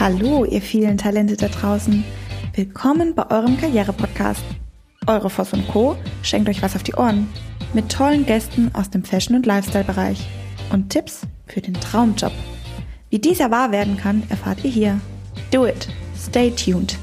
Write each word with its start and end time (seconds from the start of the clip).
Hallo, 0.00 0.44
ihr 0.44 0.60
vielen 0.60 0.98
Talente 0.98 1.36
da 1.36 1.46
draußen. 1.46 2.02
Willkommen 2.54 3.14
bei 3.14 3.30
eurem 3.30 3.56
Karriere-Podcast. 3.56 4.42
Eure 5.06 5.30
Voss 5.30 5.52
und 5.52 5.68
Co. 5.68 5.96
schenkt 6.22 6.48
euch 6.48 6.62
was 6.62 6.74
auf 6.74 6.82
die 6.82 6.94
Ohren. 6.94 7.28
Mit 7.74 7.92
tollen 7.92 8.26
Gästen 8.26 8.74
aus 8.74 8.90
dem 8.90 9.04
Fashion- 9.04 9.36
und 9.36 9.46
Lifestyle-Bereich. 9.46 10.26
Und 10.72 10.90
Tipps 10.90 11.20
für 11.46 11.60
den 11.60 11.74
Traumjob. 11.74 12.32
Wie 13.08 13.20
dieser 13.20 13.52
wahr 13.52 13.70
werden 13.70 13.96
kann, 13.96 14.24
erfahrt 14.30 14.64
ihr 14.64 14.70
hier. 14.70 15.00
Do 15.52 15.64
it. 15.64 15.86
Stay 16.20 16.50
tuned. 16.50 16.98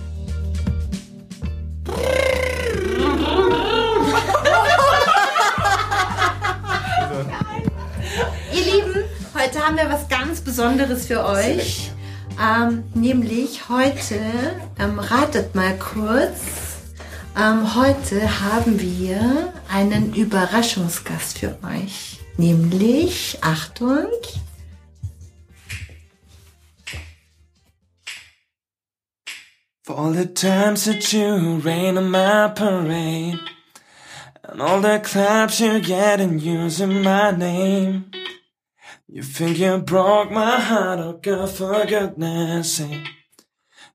Ihr 8.54 8.66
Lieben, 8.66 9.04
heute 9.34 9.60
haben 9.60 9.78
wir 9.78 9.90
was 9.90 10.10
ganz 10.10 10.42
Besonderes 10.42 11.08
für 11.08 11.26
euch. 11.26 11.92
Ähm, 12.42 12.86
nämlich 12.96 13.70
heute, 13.70 14.20
ähm, 14.80 14.98
ratet 14.98 15.54
mal 15.54 15.78
kurz, 15.78 16.82
ähm, 17.38 17.76
heute 17.76 18.42
haben 18.42 18.82
wir 18.82 19.54
einen 19.72 20.16
Überraschungsgast 20.16 21.38
für 21.38 21.56
euch. 21.64 22.20
Nämlich, 22.38 23.38
Achtung, 23.42 24.08
For 29.84 29.98
all 29.98 30.14
the 30.14 30.28
times 30.28 30.86
that 30.86 31.12
you 31.12 31.60
rain 31.66 31.98
on 31.98 32.10
my 32.12 32.48
parade 32.48 33.40
And 34.44 34.62
all 34.62 34.80
the 34.80 35.00
claps 35.00 35.60
you 35.60 35.80
get 35.80 36.20
in 36.20 36.40
using 36.40 37.02
my 37.02 37.32
name 37.32 38.12
You 39.14 39.24
think 39.24 39.60
you 39.60 39.78
broke 39.80 40.32
my 40.32 40.58
heart, 40.58 41.00
oh 41.00 41.20
girl, 41.22 41.46
for 41.46 41.86
goodness 41.86 42.76
sake. 42.76 43.10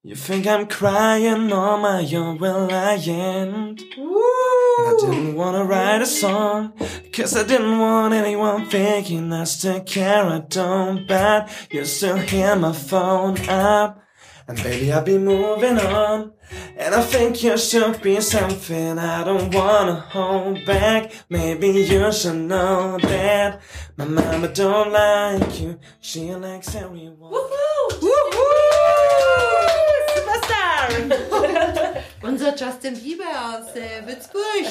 You 0.02 0.14
think 0.14 0.46
I'm 0.46 0.66
crying 0.66 1.50
on 1.50 1.80
my 1.80 2.06
own, 2.14 2.36
well 2.36 2.70
I 2.70 2.96
ain't 2.96 3.80
I 3.80 4.96
didn't 5.00 5.34
wanna 5.34 5.64
write 5.64 6.02
a 6.02 6.06
song 6.06 6.74
Cause 7.14 7.34
I 7.34 7.44
didn't 7.44 7.78
want 7.78 8.12
anyone 8.12 8.66
thinking 8.66 9.32
I 9.32 9.44
still 9.44 9.80
care, 9.80 10.26
I 10.26 10.40
don't 10.40 11.08
But 11.08 11.50
you 11.70 11.86
still 11.86 12.18
hear 12.18 12.54
my 12.54 12.74
phone 12.74 13.38
up 13.48 14.05
and 14.48 14.62
baby, 14.62 14.92
I'll 14.92 15.02
be 15.02 15.18
moving 15.18 15.78
on. 15.78 16.32
And 16.76 16.94
I 16.94 17.02
think 17.02 17.42
you 17.42 17.58
should 17.58 18.00
be 18.00 18.20
something 18.20 18.98
I 18.98 19.24
don't 19.24 19.52
wanna 19.52 19.94
hold 19.94 20.64
back. 20.64 21.10
Maybe 21.28 21.68
you 21.68 22.12
should 22.12 22.36
know 22.36 22.98
that 23.02 23.60
my 23.96 24.04
mama 24.04 24.48
don't 24.48 24.92
like 24.92 25.60
you. 25.60 25.78
She 26.00 26.32
likes 26.34 26.74
everyone. 26.76 27.32
Superstar! 30.14 30.88
Unser 32.22 32.54
Justin 32.56 32.94
Bieber 32.94 33.24
aus 33.24 33.74
äh, 33.74 34.06
Würzburg. 34.06 34.66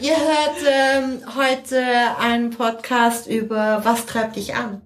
Ihr 0.00 0.16
hört 0.16 0.56
ähm, 0.66 1.22
heute 1.36 1.82
einen 2.18 2.50
Podcast 2.50 3.26
über 3.26 3.80
Was 3.84 4.06
treibt 4.06 4.36
dich 4.36 4.54
an? 4.54 4.82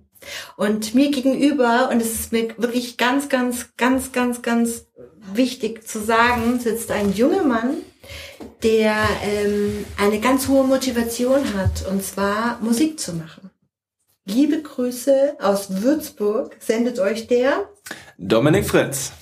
Und 0.57 0.95
mir 0.95 1.11
gegenüber, 1.11 1.89
und 1.91 2.01
es 2.01 2.13
ist 2.13 2.33
mir 2.33 2.55
wirklich 2.59 2.97
ganz, 2.97 3.29
ganz, 3.29 3.69
ganz, 3.77 4.13
ganz, 4.13 4.43
ganz 4.43 4.87
wichtig 5.33 5.87
zu 5.87 6.01
sagen, 6.03 6.61
sitzt 6.61 6.91
ein 6.91 7.13
junger 7.13 7.45
Mann, 7.45 7.79
der 8.63 8.97
ähm, 9.23 9.85
eine 9.97 10.21
ganz 10.21 10.49
hohe 10.49 10.65
Motivation 10.65 11.55
hat, 11.55 11.87
und 11.91 12.05
zwar 12.05 12.59
Musik 12.61 13.01
zu 13.01 13.15
machen. 13.15 13.51
Liebe 14.27 14.63
Grüße 14.63 15.37
aus 15.41 15.83
Würzburg 15.83 16.57
sendet 16.61 16.99
euch 16.99 17.27
der. 17.27 17.69
Dominik 18.19 18.67
Fritz. 18.67 19.13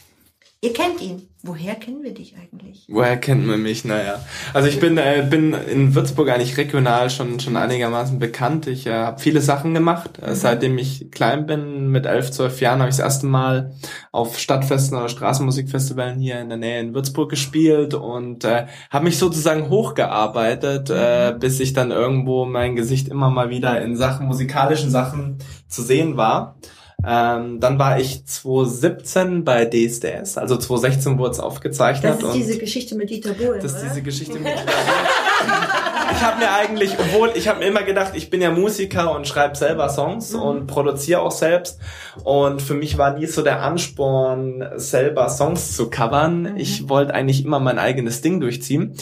Ihr 0.60 0.72
kennt 0.72 1.00
ihn. 1.00 1.27
Woher 1.44 1.77
kennen 1.77 2.03
wir 2.03 2.12
dich 2.12 2.34
eigentlich? 2.36 2.84
Woher 2.89 3.17
kennt 3.17 3.46
man 3.46 3.62
mich? 3.62 3.85
Naja, 3.85 4.18
also 4.52 4.67
ich 4.67 4.80
bin 4.80 4.98
äh, 4.98 5.24
bin 5.30 5.52
in 5.52 5.95
Würzburg 5.95 6.29
eigentlich 6.30 6.57
regional 6.57 7.11
schon 7.11 7.39
schon 7.39 7.57
einigermaßen 7.57 8.18
bekannt. 8.18 8.67
Ich 8.67 8.89
äh, 8.89 8.92
habe 8.92 9.20
viele 9.20 9.40
Sachen 9.40 9.73
gemacht. 9.73 10.18
Äh, 10.20 10.35
seitdem 10.35 10.77
ich 10.79 11.12
klein 11.12 11.46
bin, 11.46 11.89
mit 11.89 12.07
elf, 12.07 12.33
zwölf 12.33 12.61
Jahren, 12.61 12.80
habe 12.80 12.90
ich 12.90 12.96
das 12.96 13.05
erste 13.05 13.27
Mal 13.27 13.73
auf 14.11 14.36
Stadtfesten 14.36 14.98
oder 14.98 15.08
Straßenmusikfestivalen 15.08 16.18
hier 16.18 16.40
in 16.40 16.48
der 16.48 16.58
Nähe 16.58 16.80
in 16.80 16.92
Würzburg 16.92 17.30
gespielt 17.30 17.95
und 17.95 18.45
äh, 18.45 18.67
habe 18.91 19.05
mich 19.05 19.17
sozusagen 19.18 19.68
hochgearbeitet, 19.68 20.91
äh, 20.91 21.36
bis 21.39 21.61
ich 21.61 21.73
dann 21.73 21.92
irgendwo 21.92 22.46
mein 22.46 22.74
Gesicht 22.74 23.07
immer 23.07 23.30
mal 23.30 23.48
wieder 23.48 23.80
in 23.80 23.95
Sachen 23.95 24.27
musikalischen 24.27 24.91
Sachen 24.91 25.39
zu 25.68 25.83
sehen 25.83 26.17
war. 26.17 26.57
Ähm, 27.07 27.61
dann 27.61 27.79
war 27.79 28.01
ich 28.01 28.25
2017 28.27 29.45
bei 29.45 29.64
DSDS, 29.67 30.36
also 30.36 30.57
2016 30.57 31.17
wurde 31.19 31.31
es 31.31 31.41
aufgezeichnet. 31.41 32.14
Das 32.14 32.19
ist 32.19 32.25
und 32.25 32.35
diese 32.35 32.59
Geschichte 32.59 32.97
mit 32.97 33.09
Dieter 33.11 33.35
Bohlen, 33.35 33.61
das 33.63 33.75
ist 33.75 33.83
diese 33.83 34.03
Geschichte 34.03 34.39
mit 34.39 34.53
Ich 36.11 36.25
habe 36.25 36.39
mir 36.41 36.51
eigentlich, 36.51 36.98
obwohl 36.98 37.31
ich 37.36 37.47
habe 37.47 37.61
mir 37.61 37.67
immer 37.67 37.85
gedacht, 37.85 38.13
ich 38.17 38.31
bin 38.31 38.41
ja 38.41 38.51
Musiker 38.51 39.14
und 39.14 39.29
schreibe 39.29 39.55
selber 39.57 39.89
Songs 39.91 40.33
Mhm. 40.33 40.41
und 40.42 40.67
produziere 40.67 41.20
auch 41.20 41.31
selbst. 41.31 41.79
Und 42.25 42.61
für 42.61 42.75
mich 42.75 42.98
war 42.98 43.17
nie 43.17 43.27
so 43.27 43.42
der 43.42 43.63
Ansporn, 43.63 44.65
selber 44.77 45.29
Songs 45.29 45.77
zu 45.77 45.91
covern. 45.91 46.42
Mhm. 46.42 46.57
Ich 46.57 46.89
wollte 46.89 47.15
eigentlich 47.15 47.45
immer 47.45 47.61
mein 47.61 47.79
eigenes 47.79 48.20
Ding 48.23 48.41
durchziehen. 48.41 48.95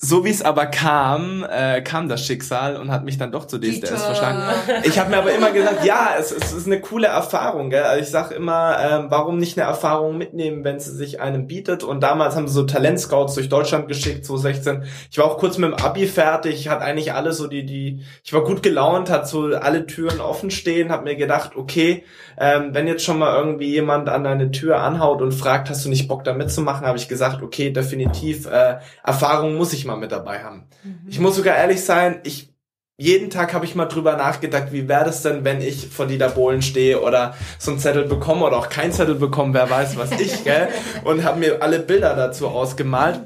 So 0.00 0.24
wie 0.24 0.30
es 0.30 0.42
aber 0.42 0.66
kam, 0.66 1.44
äh, 1.50 1.82
kam 1.82 2.08
das 2.08 2.24
Schicksal 2.24 2.76
und 2.76 2.92
hat 2.92 3.04
mich 3.04 3.18
dann 3.18 3.32
doch 3.32 3.46
zu 3.46 3.58
DSDS 3.58 3.80
Dieter. 3.80 3.96
verschlagen. 3.96 4.42
Ich 4.84 4.96
habe 4.96 5.10
mir 5.10 5.18
aber 5.18 5.32
immer 5.32 5.50
gesagt, 5.50 5.84
ja, 5.84 6.10
es, 6.16 6.30
es 6.30 6.52
ist 6.52 6.66
eine 6.66 6.80
coole 6.80 7.08
Erfahrung. 7.08 7.68
Gell? 7.68 7.82
Also 7.82 8.04
ich 8.04 8.08
sag 8.08 8.30
immer, 8.30 8.76
ähm, 8.80 9.06
warum 9.08 9.38
nicht 9.38 9.58
eine 9.58 9.66
Erfahrung 9.66 10.16
mitnehmen, 10.16 10.62
wenn 10.62 10.78
sie 10.78 10.94
sich 10.94 11.20
einem 11.20 11.48
bietet. 11.48 11.82
Und 11.82 12.00
damals 12.00 12.36
haben 12.36 12.46
sie 12.46 12.54
so 12.54 12.62
Talentscouts 12.62 13.34
durch 13.34 13.48
Deutschland 13.48 13.88
geschickt, 13.88 14.24
2016. 14.24 14.84
Ich 15.10 15.18
war 15.18 15.24
auch 15.24 15.36
kurz 15.36 15.58
mit 15.58 15.72
dem 15.72 15.74
Abi 15.74 16.06
fertig, 16.06 16.68
hat 16.68 16.80
eigentlich 16.80 17.12
alle 17.12 17.32
so 17.32 17.48
die, 17.48 17.66
die, 17.66 18.04
ich 18.22 18.32
war 18.32 18.44
gut 18.44 18.62
gelaunt, 18.62 19.10
hat 19.10 19.26
so 19.26 19.46
alle 19.46 19.84
Türen 19.86 20.20
offen 20.20 20.52
stehen, 20.52 20.92
hab 20.92 21.02
mir 21.02 21.16
gedacht, 21.16 21.56
okay, 21.56 22.04
ähm, 22.38 22.68
wenn 22.72 22.86
jetzt 22.86 23.02
schon 23.02 23.18
mal 23.18 23.34
irgendwie 23.36 23.70
jemand 23.70 24.08
an 24.08 24.22
deine 24.22 24.52
Tür 24.52 24.80
anhaut 24.80 25.22
und 25.22 25.32
fragt, 25.32 25.70
hast 25.70 25.84
du 25.84 25.88
nicht 25.88 26.06
Bock 26.06 26.22
da 26.22 26.34
mitzumachen, 26.34 26.86
habe 26.86 26.98
ich 26.98 27.08
gesagt, 27.08 27.42
okay, 27.42 27.72
definitiv, 27.72 28.46
äh, 28.46 28.76
Erfahrung 29.02 29.56
muss 29.56 29.72
ich 29.72 29.87
mal 29.88 29.96
mit 29.96 30.12
dabei 30.12 30.44
haben. 30.44 30.68
Ich 31.08 31.18
muss 31.18 31.36
sogar 31.36 31.56
ehrlich 31.56 31.84
sein, 31.84 32.20
ich 32.22 32.54
jeden 33.00 33.30
Tag 33.30 33.54
habe 33.54 33.64
ich 33.64 33.76
mal 33.76 33.86
drüber 33.86 34.16
nachgedacht, 34.16 34.72
wie 34.72 34.88
wäre 34.88 35.04
das 35.04 35.22
denn, 35.22 35.44
wenn 35.44 35.60
ich 35.60 35.86
vor 35.86 36.06
Dieter 36.06 36.30
Bohlen 36.30 36.62
stehe 36.62 37.00
oder 37.00 37.34
so 37.58 37.70
einen 37.70 37.78
Zettel 37.78 38.04
bekomme 38.06 38.44
oder 38.44 38.56
auch 38.56 38.68
keinen 38.68 38.90
Zettel 38.90 39.14
bekomme, 39.14 39.54
wer 39.54 39.70
weiß 39.70 39.96
was 39.96 40.10
ich, 40.20 40.42
gell? 40.42 40.68
Und 41.04 41.22
habe 41.22 41.38
mir 41.38 41.62
alle 41.62 41.78
Bilder 41.78 42.16
dazu 42.16 42.48
ausgemalt. 42.48 43.20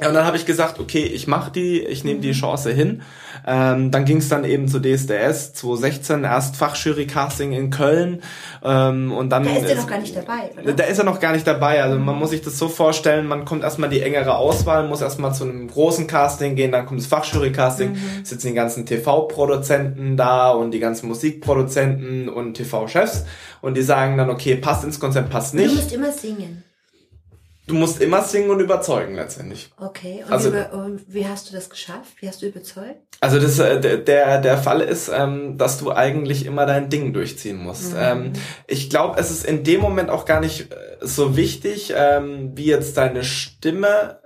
Ja, 0.00 0.08
und 0.08 0.14
dann 0.14 0.24
habe 0.26 0.36
ich 0.36 0.44
gesagt, 0.44 0.80
okay, 0.80 1.04
ich 1.04 1.28
mache 1.28 1.52
die, 1.52 1.78
ich 1.80 2.02
nehme 2.02 2.18
die 2.20 2.32
Chance 2.32 2.72
hin. 2.72 3.02
Ähm, 3.46 3.92
dann 3.92 4.04
ging 4.04 4.16
es 4.16 4.28
dann 4.28 4.42
eben 4.44 4.66
zu 4.66 4.80
DSDS 4.80 5.52
2016, 5.54 6.24
erst 6.24 6.56
Fachjury-Casting 6.56 7.52
in 7.52 7.70
Köln 7.70 8.20
ähm, 8.64 9.12
und 9.12 9.30
dann... 9.30 9.44
Da 9.44 9.50
ist 9.52 9.68
er 9.70 9.76
noch 9.76 9.86
gar 9.86 9.98
nicht 10.00 10.16
dabei, 10.16 10.50
oder? 10.60 10.72
Da 10.72 10.84
ist 10.84 10.98
er 10.98 11.04
noch 11.04 11.20
gar 11.20 11.32
nicht 11.32 11.46
dabei. 11.46 11.80
Also 11.80 11.96
man 11.98 12.16
muss 12.18 12.30
sich 12.30 12.42
das 12.42 12.58
so 12.58 12.68
vorstellen, 12.68 13.28
man 13.28 13.44
kommt 13.44 13.62
erstmal 13.62 13.88
die 13.88 14.02
engere 14.02 14.34
Auswahl, 14.36 14.88
muss 14.88 15.00
erstmal 15.00 15.32
zu 15.32 15.44
einem 15.44 15.68
großen 15.68 16.08
Casting 16.08 16.56
gehen, 16.56 16.72
dann 16.72 16.86
kommt 16.86 16.98
das 17.00 17.06
Fachjury-Casting, 17.06 17.92
Mhm. 17.92 18.24
sitzen 18.24 18.48
die 18.48 18.54
ganzen 18.54 18.86
TV-Produzenten 18.86 20.16
da 20.16 20.50
und 20.50 20.72
die 20.72 20.80
ganzen 20.80 21.06
Musikproduzenten 21.06 22.28
und 22.28 22.54
TV-Chefs 22.54 23.26
und 23.60 23.76
die 23.76 23.82
sagen 23.82 24.16
dann, 24.16 24.28
okay, 24.30 24.56
passt 24.56 24.82
ins 24.82 24.98
Konzept, 24.98 25.30
passt 25.30 25.54
Du 25.54 25.58
nicht. 25.58 25.74
musst 25.76 25.92
immer 25.92 26.10
singen. 26.10 26.63
Du 27.66 27.74
musst 27.74 28.02
immer 28.02 28.22
singen 28.22 28.50
und 28.50 28.60
überzeugen 28.60 29.14
letztendlich. 29.14 29.70
Okay, 29.78 30.22
und, 30.26 30.30
Also- 30.32 30.50
über, 30.50 30.72
und 30.74 31.00
wie 31.08 31.26
hast 31.26 31.48
du 31.48 31.54
das 31.54 31.70
geschafft? 31.70 32.12
Wie 32.20 32.28
hast 32.28 32.42
du 32.42 32.46
überzeugt? 32.46 32.98
Also 33.20 33.38
das, 33.38 33.58
äh, 33.58 33.80
der- 33.80 33.96
der, 33.96 34.40
der 34.42 34.58
Fall 34.58 34.82
ist, 34.82 35.10
ähm, 35.14 35.56
dass 35.56 35.78
du 35.78 35.90
eigentlich 35.90 36.44
immer 36.44 36.66
dein 36.66 36.90
Ding 36.90 37.14
durchziehen 37.14 37.56
musst. 37.56 37.92
Mhm. 37.92 37.98
Ähm, 37.98 38.32
ich 38.66 38.90
glaube, 38.90 39.18
es 39.18 39.30
ist 39.30 39.46
in 39.46 39.64
dem 39.64 39.80
Moment 39.80 40.10
auch 40.10 40.26
gar 40.26 40.40
nicht 40.40 40.72
äh, 40.72 40.76
so 41.00 41.36
wichtig, 41.36 41.94
ähm, 41.96 42.52
wie 42.54 42.66
jetzt 42.66 42.98
deine 42.98 43.24
Stimme 43.24 44.20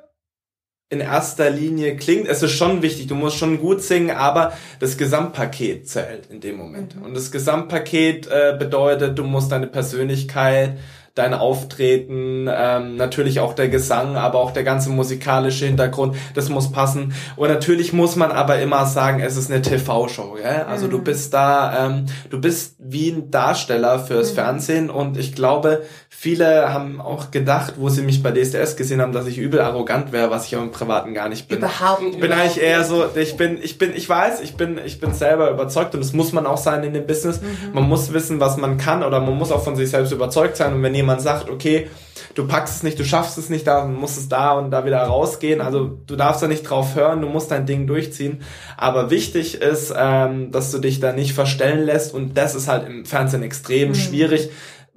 in 0.91 1.01
erster 1.01 1.51
Linie 1.51 1.97
klingt. 1.97 2.27
Es 2.27 2.43
ist 2.43 2.53
schon 2.53 2.83
wichtig, 2.83 3.07
du 3.09 3.15
musst 3.15 3.37
schon 3.37 3.61
gut 3.61 3.83
singen, 3.83 4.11
aber 4.11 4.53
das 4.81 4.97
Gesamtpaket 4.97 5.87
zählt 5.89 6.27
in 6.31 6.41
dem 6.41 6.57
Moment. 6.57 6.97
Mhm. 6.97 7.03
Und 7.03 7.15
das 7.15 7.31
Gesamtpaket 7.31 8.27
äh, 8.27 8.57
bedeutet, 8.59 9.17
du 9.17 9.23
musst 9.23 9.53
deine 9.53 9.67
Persönlichkeit 9.69 10.79
dein 11.19 11.35
Auftreten, 11.35 12.49
ähm, 12.51 12.97
natürlich 12.97 13.41
auch 13.41 13.53
der 13.53 13.69
Gesang, 13.69 14.17
aber 14.17 14.39
auch 14.39 14.53
der 14.53 14.63
ganze 14.63 14.91
musikalische 14.91 15.67
Hintergrund, 15.67 16.17
das 16.35 16.49
muss 16.49 16.71
passen. 16.71 17.13
Und 17.37 17.49
natürlich 17.49 17.93
muss 17.93 18.15
man 18.17 18.31
aber 18.31 18.61
immer 18.61 18.87
sagen, 18.87 19.21
es 19.21 19.37
ist 19.37 19.51
eine 19.51 19.61
TV-Show, 19.63 20.37
ja. 20.43 20.67
Also 20.67 20.87
mhm. 20.87 20.91
du 20.91 21.03
bist 21.03 21.35
da, 21.35 21.87
ähm, 21.87 22.07
du 22.31 22.41
bist 22.41 22.77
wie 22.79 23.11
ein 23.11 23.31
Darsteller 23.31 23.99
fürs 23.99 24.31
mhm. 24.31 24.35
Fernsehen 24.37 24.91
und 24.91 25.17
ich 25.17 25.35
glaube, 25.35 25.83
viele 26.09 26.73
haben 26.73 27.01
auch 27.01 27.31
gedacht, 27.31 27.75
wo 27.77 27.89
sie 27.89 28.03
mich 28.03 28.23
bei 28.23 28.31
DSDS 28.31 28.77
gesehen 28.77 29.01
haben, 29.01 29.13
dass 29.13 29.27
ich 29.27 29.39
übel 29.39 29.61
arrogant 29.61 30.13
wäre, 30.13 30.31
was 30.31 30.47
ich 30.47 30.55
aber 30.55 30.65
im 30.65 30.71
Privaten 30.71 31.15
gar 31.15 31.29
nicht 31.29 31.49
bin. 31.49 31.59
Überhaupt 31.59 32.03
nicht. 32.03 32.15
Ich 32.15 32.21
bin 32.21 32.33
eigentlich 32.33 32.63
eher 32.63 32.85
so, 32.85 33.07
ich 33.15 33.37
bin, 33.37 33.59
ich 33.61 33.79
bin, 33.79 33.93
ich 33.95 34.09
weiß, 34.09 34.41
ich 34.41 34.57
bin, 34.57 34.79
ich 34.85 35.01
bin 35.01 35.15
selber 35.15 35.51
überzeugt 35.51 35.95
und 35.95 36.01
das 36.01 36.13
muss 36.13 36.33
man 36.33 36.47
auch 36.47 36.59
sein 36.59 36.85
in 36.85 36.93
dem 36.93 37.07
Business. 37.07 37.41
Mhm. 37.41 37.75
Man 37.75 37.85
muss 37.89 38.13
wissen, 38.13 38.39
was 38.39 38.57
man 38.57 38.79
kann 38.79 39.03
oder 39.03 39.21
man 39.21 39.37
muss 39.37 39.51
auch 39.51 39.65
von 39.65 39.75
sich 39.75 39.91
selbst 39.91 40.13
überzeugt 40.13 40.57
sein 40.57 40.75
und 40.75 40.83
wenn 40.83 40.95
jemand 40.95 41.08
sagt, 41.17 41.51
okay, 41.51 41.89
du 42.35 42.47
packst 42.47 42.77
es 42.77 42.83
nicht, 42.83 42.99
du 42.99 43.05
schaffst 43.05 43.39
es 43.39 43.51
nicht, 43.51 43.67
da 43.67 43.85
musst 43.85 44.19
es 44.19 44.29
da 44.29 44.53
und 44.53 44.71
da 44.71 44.85
wieder 44.85 44.99
rausgehen. 44.99 45.61
Also 45.61 45.99
du 46.07 46.17
darfst 46.17 46.43
da 46.43 46.49
nicht 46.49 46.63
drauf 46.63 46.95
hören, 46.95 47.21
du 47.21 47.29
musst 47.29 47.51
dein 47.51 47.67
Ding 47.67 47.87
durchziehen. 47.87 48.43
Aber 48.77 49.11
wichtig 49.11 49.61
ist, 49.61 49.93
ähm, 49.97 50.53
dass 50.53 50.71
du 50.71 50.79
dich 50.79 51.01
da 51.01 51.13
nicht 51.13 51.33
verstellen 51.33 51.85
lässt 51.85 52.15
und 52.15 52.37
das 52.37 52.55
ist 52.55 52.69
halt 52.69 52.87
im 52.87 53.05
Fernsehen 53.05 53.43
extrem 53.43 53.91
mhm. 53.91 53.95
schwierig, 53.95 54.51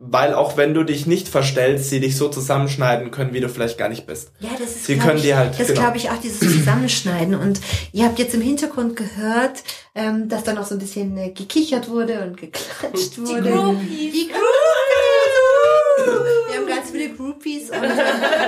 weil 0.03 0.33
auch 0.33 0.57
wenn 0.57 0.73
du 0.73 0.83
dich 0.83 1.05
nicht 1.05 1.29
verstellst, 1.29 1.91
sie 1.91 1.99
dich 1.99 2.17
so 2.17 2.27
zusammenschneiden 2.27 3.11
können, 3.11 3.33
wie 3.33 3.39
du 3.39 3.47
vielleicht 3.49 3.77
gar 3.77 3.87
nicht 3.87 4.07
bist. 4.07 4.31
Ja, 4.39 4.49
das 4.57 4.71
ist, 4.71 4.85
sie 4.85 4.97
können 4.97 5.17
ich, 5.17 5.23
dir 5.23 5.37
halt, 5.37 5.59
das 5.59 5.67
genau. 5.67 5.81
glaube 5.81 5.97
ich 5.97 6.09
auch 6.09 6.17
dieses 6.17 6.39
Zusammenschneiden. 6.39 7.35
Und 7.35 7.61
ihr 7.91 8.05
habt 8.05 8.17
jetzt 8.17 8.33
im 8.33 8.41
Hintergrund 8.41 8.95
gehört, 8.95 9.61
ähm, 9.93 10.27
dass 10.27 10.43
da 10.43 10.53
noch 10.53 10.65
so 10.65 10.73
ein 10.73 10.79
bisschen 10.79 11.15
äh, 11.17 11.29
gekichert 11.29 11.87
wurde 11.87 12.23
und 12.23 12.37
geklatscht 12.37 13.19
wurde. 13.19 13.43
Die 13.43 13.49
Groupies. 13.49 14.13
Die 14.13 14.27
Groupies. 14.27 14.60
Wir 16.05 16.57
haben 16.57 16.67
ganz 16.67 16.91
viele 16.91 17.09
Groupies. 17.09 17.69
Und, 17.69 17.83
äh, 17.83 17.87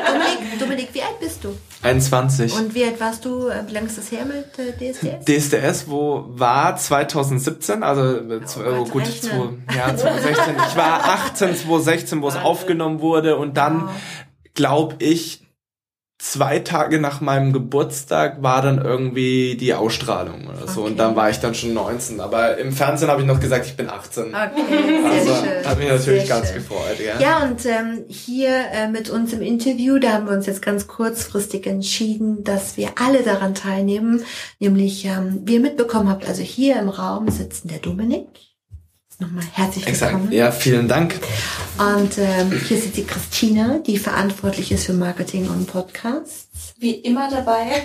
Dominik, 0.07 0.59
Dominik, 0.59 0.89
wie 0.93 1.01
alt 1.01 1.19
bist 1.19 1.43
du? 1.43 1.55
21. 1.81 2.53
Und 2.53 2.73
wie 2.73 2.85
alt 2.85 2.99
warst 2.99 3.25
du, 3.25 3.47
äh, 3.47 3.63
wie 3.67 3.73
lange 3.73 3.87
ist 3.87 3.97
das 3.97 4.11
her 4.11 4.25
mit 4.25 4.57
äh, 4.59 4.93
DSDS? 4.93 5.25
DSDS, 5.25 5.87
wo 5.87 6.25
war 6.29 6.75
2017, 6.75 7.83
also 7.83 8.01
äh, 8.01 8.41
oh, 8.67 8.85
gut, 8.85 9.05
zwei, 9.05 9.49
ja, 9.75 9.95
2016. 9.95 10.55
Ich 10.69 10.75
war 10.75 11.03
18, 11.05 11.55
2016, 11.55 12.21
wo 12.21 12.27
es 12.27 12.35
aufgenommen 12.35 13.01
wurde 13.01 13.37
und 13.37 13.57
dann, 13.57 13.89
glaube 14.53 14.95
ich, 14.99 15.42
zwei 16.19 16.59
Tage 16.59 16.99
nach 16.99 17.21
meinem 17.21 17.51
Geburtstag 17.51 18.41
war 18.41 18.61
dann 18.61 18.83
irgendwie 18.83 19.57
die 19.57 19.73
Ausstrahlung 19.73 20.47
oder 20.47 20.67
so. 20.67 20.81
Okay. 20.81 20.91
Und 20.91 20.97
dann 20.97 21.15
war 21.15 21.29
ich 21.29 21.39
dann 21.39 21.53
schon 21.53 21.73
19. 21.73 22.21
Aber 22.21 22.57
im 22.57 22.71
Fernsehen 22.71 23.09
habe 23.09 23.21
ich 23.21 23.27
noch 23.27 23.39
gesagt, 23.39 23.65
ich 23.65 23.75
bin 23.75 23.89
18. 23.89 24.27
Okay, 24.27 24.35
also, 25.05 25.35
schön. 25.35 25.65
Hat 25.65 25.77
mich 25.77 25.89
natürlich 25.89 26.25
sehr 26.25 26.35
ganz 26.35 26.47
schön. 26.47 26.57
gefreut. 26.57 26.97
Ja, 27.03 27.19
ja 27.19 27.43
und 27.43 27.65
ähm, 27.65 28.05
hier 28.07 28.51
äh, 28.71 28.87
mit 28.87 29.09
uns 29.09 29.33
im 29.33 29.41
Interview, 29.41 29.99
da 29.99 30.13
haben 30.13 30.27
wir 30.27 30.33
uns 30.33 30.45
jetzt 30.45 30.61
ganz 30.61 30.87
kurzfristig 30.87 31.67
entschieden, 31.67 32.43
dass 32.43 32.77
wir 32.77 32.91
alle 32.99 33.23
daran 33.23 33.53
teilnehmen. 33.53 34.23
Nämlich, 34.59 35.05
ähm, 35.05 35.41
wie 35.43 35.55
ihr 35.55 35.59
mitbekommen 35.59 36.09
habt, 36.09 36.27
also 36.27 36.41
hier 36.41 36.79
im 36.79 36.89
Raum 36.89 37.29
sitzen 37.29 37.67
der 37.67 37.79
Dominik. 37.79 38.52
Nochmal 39.23 39.45
herzlich 39.53 39.85
willkommen. 39.85 40.23
Exakt. 40.23 40.33
Ja, 40.33 40.51
vielen 40.51 40.89
Dank. 40.89 41.15
Und 41.77 42.17
ähm, 42.17 42.51
hier 42.67 42.77
sitzt 42.77 42.97
die 42.97 43.05
Christina, 43.05 43.77
die 43.77 43.97
verantwortlich 43.97 44.69
ist 44.73 44.85
für 44.85 44.91
Marketing 44.91 45.47
und 45.47 45.65
Podcasts. 45.65 46.73
Wie 46.77 46.95
immer 46.95 47.29
dabei. 47.29 47.83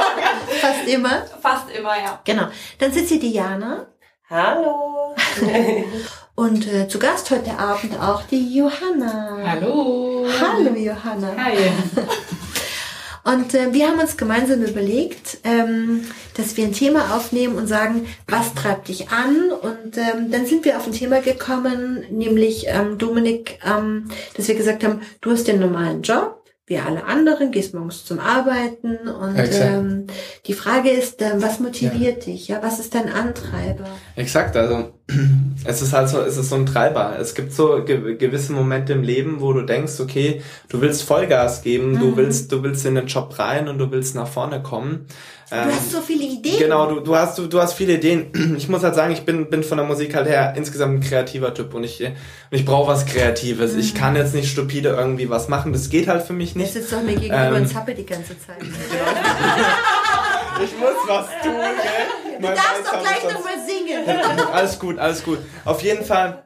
Fast 0.60 0.86
immer. 0.86 1.22
Fast 1.40 1.70
immer, 1.70 1.96
ja. 1.96 2.20
Genau. 2.24 2.48
Dann 2.78 2.92
sitzt 2.92 3.08
hier 3.08 3.20
Diana. 3.20 3.86
Hallo. 4.28 5.14
und 6.34 6.68
äh, 6.68 6.88
zu 6.88 6.98
Gast 6.98 7.30
heute 7.30 7.58
Abend 7.58 7.98
auch 7.98 8.24
die 8.24 8.58
Johanna. 8.58 9.38
Hallo. 9.46 10.26
Hallo 10.38 10.74
Johanna. 10.76 11.36
Hi. 11.38 11.56
Und 13.26 13.54
äh, 13.54 13.72
wir 13.72 13.88
haben 13.88 13.98
uns 13.98 14.16
gemeinsam 14.16 14.62
überlegt, 14.62 15.38
ähm, 15.42 16.04
dass 16.34 16.56
wir 16.56 16.64
ein 16.64 16.72
Thema 16.72 17.16
aufnehmen 17.16 17.56
und 17.56 17.66
sagen, 17.66 18.06
was 18.28 18.54
treibt 18.54 18.86
dich 18.86 19.08
an? 19.08 19.50
Und 19.50 19.96
ähm, 19.96 20.30
dann 20.30 20.46
sind 20.46 20.64
wir 20.64 20.76
auf 20.76 20.86
ein 20.86 20.92
Thema 20.92 21.20
gekommen, 21.20 22.04
nämlich 22.08 22.66
ähm, 22.68 22.98
Dominik, 22.98 23.58
ähm, 23.66 24.10
dass 24.36 24.46
wir 24.46 24.54
gesagt 24.54 24.84
haben, 24.84 25.00
du 25.22 25.32
hast 25.32 25.48
den 25.48 25.58
normalen 25.58 26.02
Job, 26.02 26.35
wie 26.68 26.78
alle 26.78 27.04
anderen, 27.04 27.52
gehst 27.52 27.74
morgens 27.74 28.04
zum 28.04 28.18
Arbeiten 28.18 29.06
und 29.06 29.38
ähm, 29.52 30.06
die 30.46 30.52
Frage 30.52 30.90
ist, 30.90 31.22
äh, 31.22 31.34
was 31.36 31.60
motiviert 31.60 32.26
ja. 32.26 32.32
dich? 32.32 32.48
Ja, 32.48 32.62
was 32.62 32.80
ist 32.80 32.92
dein 32.96 33.08
Antreiber? 33.08 33.86
Exakt, 34.16 34.56
also 34.56 34.92
es 35.64 35.80
ist 35.80 35.92
halt 35.92 36.08
so, 36.08 36.20
es 36.20 36.36
ist 36.36 36.48
so 36.48 36.56
ein 36.56 36.66
Treiber. 36.66 37.16
Es 37.20 37.36
gibt 37.36 37.52
so 37.52 37.84
ge 37.84 38.16
gewisse 38.16 38.52
Momente 38.52 38.94
im 38.94 39.04
Leben, 39.04 39.40
wo 39.40 39.52
du 39.52 39.62
denkst, 39.62 40.00
okay, 40.00 40.42
du 40.68 40.80
willst 40.80 41.04
Vollgas 41.04 41.62
geben, 41.62 41.92
mhm. 41.92 42.00
du 42.00 42.16
willst, 42.16 42.50
du 42.50 42.64
willst 42.64 42.84
in 42.84 42.96
den 42.96 43.06
Job 43.06 43.38
rein 43.38 43.68
und 43.68 43.78
du 43.78 43.92
willst 43.92 44.16
nach 44.16 44.28
vorne 44.28 44.60
kommen. 44.60 45.06
Du 45.48 45.54
ähm, 45.54 45.68
hast 45.72 45.92
so 45.92 46.00
viele 46.00 46.24
Ideen. 46.24 46.58
Genau, 46.58 46.86
du, 46.88 47.00
du 47.00 47.14
hast 47.14 47.38
du, 47.38 47.46
du 47.46 47.60
hast 47.60 47.74
viele 47.74 47.94
Ideen. 47.94 48.32
Ich 48.56 48.68
muss 48.68 48.82
halt 48.82 48.94
sagen, 48.94 49.12
ich 49.12 49.24
bin 49.24 49.48
bin 49.48 49.62
von 49.62 49.78
der 49.78 49.86
Musik 49.86 50.14
halt 50.16 50.26
her 50.26 50.54
insgesamt 50.56 50.94
ein 50.94 51.00
kreativer 51.00 51.54
Typ 51.54 51.72
und 51.74 51.84
ich 51.84 52.02
und 52.02 52.14
ich 52.50 52.64
brauche 52.64 52.88
was 52.90 53.06
Kreatives. 53.06 53.74
Mhm. 53.74 53.78
Ich 53.80 53.94
kann 53.94 54.16
jetzt 54.16 54.34
nicht 54.34 54.50
stupide 54.50 54.88
irgendwie 54.88 55.30
was 55.30 55.48
machen. 55.48 55.72
Das 55.72 55.88
geht 55.88 56.08
halt 56.08 56.22
für 56.22 56.32
mich 56.32 56.56
nicht. 56.56 56.74
Du 56.74 56.80
sitzt 56.80 56.92
doch 56.92 57.02
mir 57.02 57.14
gegenüber 57.14 57.48
ähm, 57.48 57.62
und 57.62 57.68
zappel 57.68 57.94
die 57.94 58.06
ganze 58.06 58.36
Zeit. 58.38 58.58
Genau. 60.56 60.64
ich 60.64 60.78
muss 60.78 60.94
was 61.06 61.26
tun, 61.42 61.52
gell? 61.52 62.40
Du 62.40 62.46
darfst 62.46 62.86
doch 62.86 63.00
gleich 63.00 63.24
nochmal 63.24 63.54
singen. 63.66 64.48
alles 64.52 64.78
gut, 64.78 64.98
alles 64.98 65.22
gut. 65.22 65.38
Auf 65.64 65.82
jeden 65.82 66.04
Fall 66.04 66.44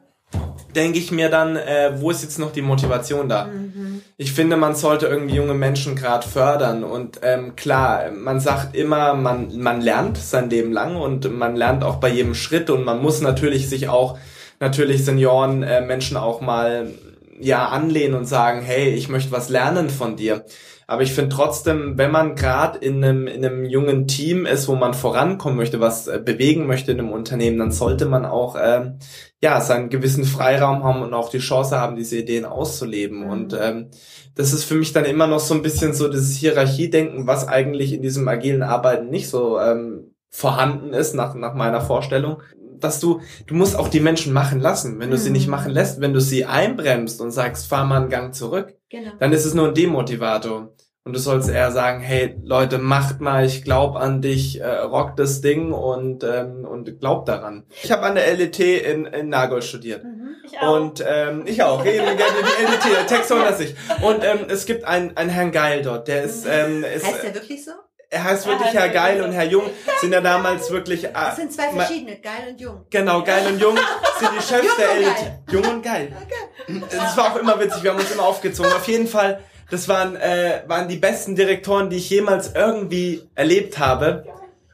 denke 0.75 0.99
ich 0.99 1.11
mir 1.11 1.29
dann, 1.29 1.55
äh, 1.55 1.93
wo 1.95 2.11
ist 2.11 2.21
jetzt 2.21 2.39
noch 2.39 2.51
die 2.51 2.61
Motivation 2.61 3.29
da? 3.29 3.45
Mhm. 3.45 3.90
Ich 4.21 4.33
finde, 4.33 4.55
man 4.55 4.75
sollte 4.75 5.07
irgendwie 5.07 5.37
junge 5.37 5.55
Menschen 5.55 5.95
gerade 5.95 6.27
fördern 6.27 6.83
und 6.83 7.21
ähm, 7.23 7.55
klar, 7.55 8.11
man 8.11 8.39
sagt 8.39 8.75
immer, 8.75 9.15
man, 9.15 9.57
man 9.57 9.81
lernt 9.81 10.15
sein 10.15 10.47
Leben 10.47 10.71
lang 10.71 10.95
und 10.95 11.35
man 11.35 11.55
lernt 11.55 11.83
auch 11.83 11.95
bei 11.95 12.09
jedem 12.09 12.35
Schritt 12.35 12.69
und 12.69 12.85
man 12.85 13.01
muss 13.01 13.21
natürlich 13.21 13.67
sich 13.67 13.89
auch, 13.89 14.19
natürlich 14.59 15.03
Senioren, 15.03 15.63
äh, 15.63 15.81
Menschen 15.81 16.17
auch 16.17 16.39
mal 16.39 16.91
ja 17.39 17.69
anlehnen 17.69 18.13
und 18.13 18.25
sagen, 18.25 18.61
hey, 18.61 18.89
ich 18.89 19.09
möchte 19.09 19.31
was 19.31 19.49
lernen 19.49 19.89
von 19.89 20.17
dir. 20.17 20.45
Aber 20.91 21.03
ich 21.03 21.13
finde 21.13 21.33
trotzdem, 21.33 21.97
wenn 21.97 22.11
man 22.11 22.35
gerade 22.35 22.77
in 22.77 23.01
einem, 23.01 23.25
in 23.25 23.45
einem 23.45 23.63
jungen 23.63 24.09
Team 24.09 24.45
ist, 24.45 24.67
wo 24.67 24.75
man 24.75 24.93
vorankommen 24.93 25.55
möchte, 25.55 25.79
was 25.79 26.07
äh, 26.07 26.19
bewegen 26.21 26.67
möchte 26.67 26.91
in 26.91 26.99
einem 26.99 27.13
Unternehmen, 27.13 27.59
dann 27.59 27.71
sollte 27.71 28.07
man 28.07 28.25
auch 28.25 28.57
ähm, 28.61 28.99
ja 29.41 29.61
seinen 29.61 29.87
gewissen 29.87 30.25
Freiraum 30.25 30.83
haben 30.83 31.01
und 31.01 31.13
auch 31.13 31.29
die 31.29 31.39
Chance 31.39 31.79
haben, 31.79 31.95
diese 31.95 32.17
Ideen 32.17 32.43
auszuleben. 32.43 33.19
Mhm. 33.19 33.29
Und 33.29 33.57
ähm, 33.57 33.87
das 34.35 34.51
ist 34.51 34.65
für 34.65 34.75
mich 34.75 34.91
dann 34.91 35.05
immer 35.05 35.27
noch 35.27 35.39
so 35.39 35.53
ein 35.53 35.61
bisschen 35.61 35.93
so 35.93 36.09
dieses 36.09 36.35
Hierarchiedenken, 36.35 37.25
was 37.25 37.47
eigentlich 37.47 37.93
in 37.93 38.01
diesem 38.01 38.27
agilen 38.27 38.61
Arbeiten 38.61 39.09
nicht 39.09 39.29
so 39.29 39.61
ähm, 39.61 40.13
vorhanden 40.29 40.93
ist, 40.93 41.15
nach, 41.15 41.35
nach 41.35 41.53
meiner 41.53 41.79
Vorstellung 41.79 42.41
dass 42.81 42.99
du, 42.99 43.21
du 43.45 43.53
musst 43.53 43.75
auch 43.75 43.89
die 43.89 43.99
Menschen 43.99 44.33
machen 44.33 44.59
lassen. 44.59 44.99
Wenn 44.99 45.11
du 45.11 45.15
mhm. 45.15 45.21
sie 45.21 45.29
nicht 45.29 45.45
mhm. 45.45 45.51
machen 45.51 45.71
lässt, 45.71 46.01
wenn 46.01 46.13
du 46.13 46.19
sie 46.19 46.45
einbremst 46.45 47.21
und 47.21 47.29
sagst, 47.29 47.67
fahr 47.67 47.85
mal 47.85 48.01
einen 48.01 48.09
Gang 48.09 48.33
zurück, 48.33 48.75
genau. 48.89 49.11
dann 49.19 49.33
ist 49.33 49.45
es 49.45 49.53
nur 49.53 49.67
ein 49.67 49.75
Demotivator. 49.75 50.73
Und 51.03 51.13
du 51.13 51.19
sollst 51.19 51.49
eher 51.49 51.71
sagen, 51.71 51.99
hey 52.01 52.35
Leute, 52.43 52.77
macht 52.77 53.21
mal, 53.21 53.43
ich 53.43 53.63
glaub 53.63 53.95
an 53.95 54.21
dich, 54.21 54.61
äh, 54.61 54.67
rock 54.67 55.15
das 55.15 55.41
Ding 55.41 55.71
und 55.71 56.23
ähm, 56.23 56.63
und 56.63 56.99
glaub 56.99 57.25
daran. 57.25 57.65
Ich 57.81 57.91
habe 57.91 58.03
an 58.03 58.13
der 58.13 58.31
LET 58.35 58.59
in, 58.59 59.05
in 59.05 59.29
Nagold 59.29 59.63
studiert. 59.63 60.03
Mhm, 60.03 60.35
ich 60.45 60.59
auch. 60.59 60.75
Und 60.75 61.03
ähm, 61.07 61.43
ich 61.47 61.63
auch. 61.63 61.83
Eben, 61.83 62.05
die 62.05 62.89
LET, 62.89 63.07
Text 63.07 63.31
160. 63.31 63.75
Und 64.03 64.23
ähm, 64.23 64.45
es 64.47 64.67
gibt 64.67 64.83
einen, 64.83 65.17
einen 65.17 65.31
Herrn 65.31 65.51
Geil 65.51 65.81
dort, 65.81 66.07
der 66.07 66.21
ist... 66.21 66.45
Ähm, 66.47 66.83
ist 66.83 67.05
heißt 67.05 67.23
der 67.23 67.33
wirklich 67.33 67.65
so? 67.65 67.71
er 68.11 68.25
heißt 68.25 68.45
wirklich 68.45 68.73
Herr 68.73 68.89
Geil 68.89 69.23
und 69.23 69.31
Herr 69.31 69.45
Jung, 69.45 69.63
sind 70.01 70.11
ja 70.11 70.21
damals 70.21 70.69
wirklich. 70.69 71.05
Äh, 71.05 71.13
das 71.13 71.37
sind 71.37 71.51
zwei 71.51 71.69
verschiedene, 71.69 72.19
Geil 72.19 72.49
und 72.49 72.61
Jung. 72.61 72.85
Genau, 72.89 73.23
Geil 73.23 73.47
und 73.47 73.59
Jung 73.59 73.77
sind 74.19 74.31
die 74.37 74.43
Chefs 74.43 74.65
Jung 74.65 74.75
der 74.77 74.91
Elite. 74.91 75.39
Jung 75.49 75.75
und 75.75 75.81
Geil. 75.81 76.11
Okay. 76.21 76.81
Das 76.91 77.17
war 77.17 77.31
auch 77.31 77.37
immer 77.37 77.59
witzig, 77.59 77.83
wir 77.83 77.91
haben 77.91 77.99
uns 77.99 78.11
immer 78.11 78.23
aufgezogen. 78.23 78.71
Auf 78.73 78.87
jeden 78.87 79.07
Fall, 79.07 79.41
das 79.71 79.87
waren, 79.87 80.15
äh, 80.17 80.63
waren 80.67 80.87
die 80.87 80.97
besten 80.97 81.35
Direktoren, 81.35 81.89
die 81.89 81.95
ich 81.95 82.09
jemals 82.09 82.53
irgendwie 82.53 83.23
erlebt 83.35 83.79
habe. 83.79 84.25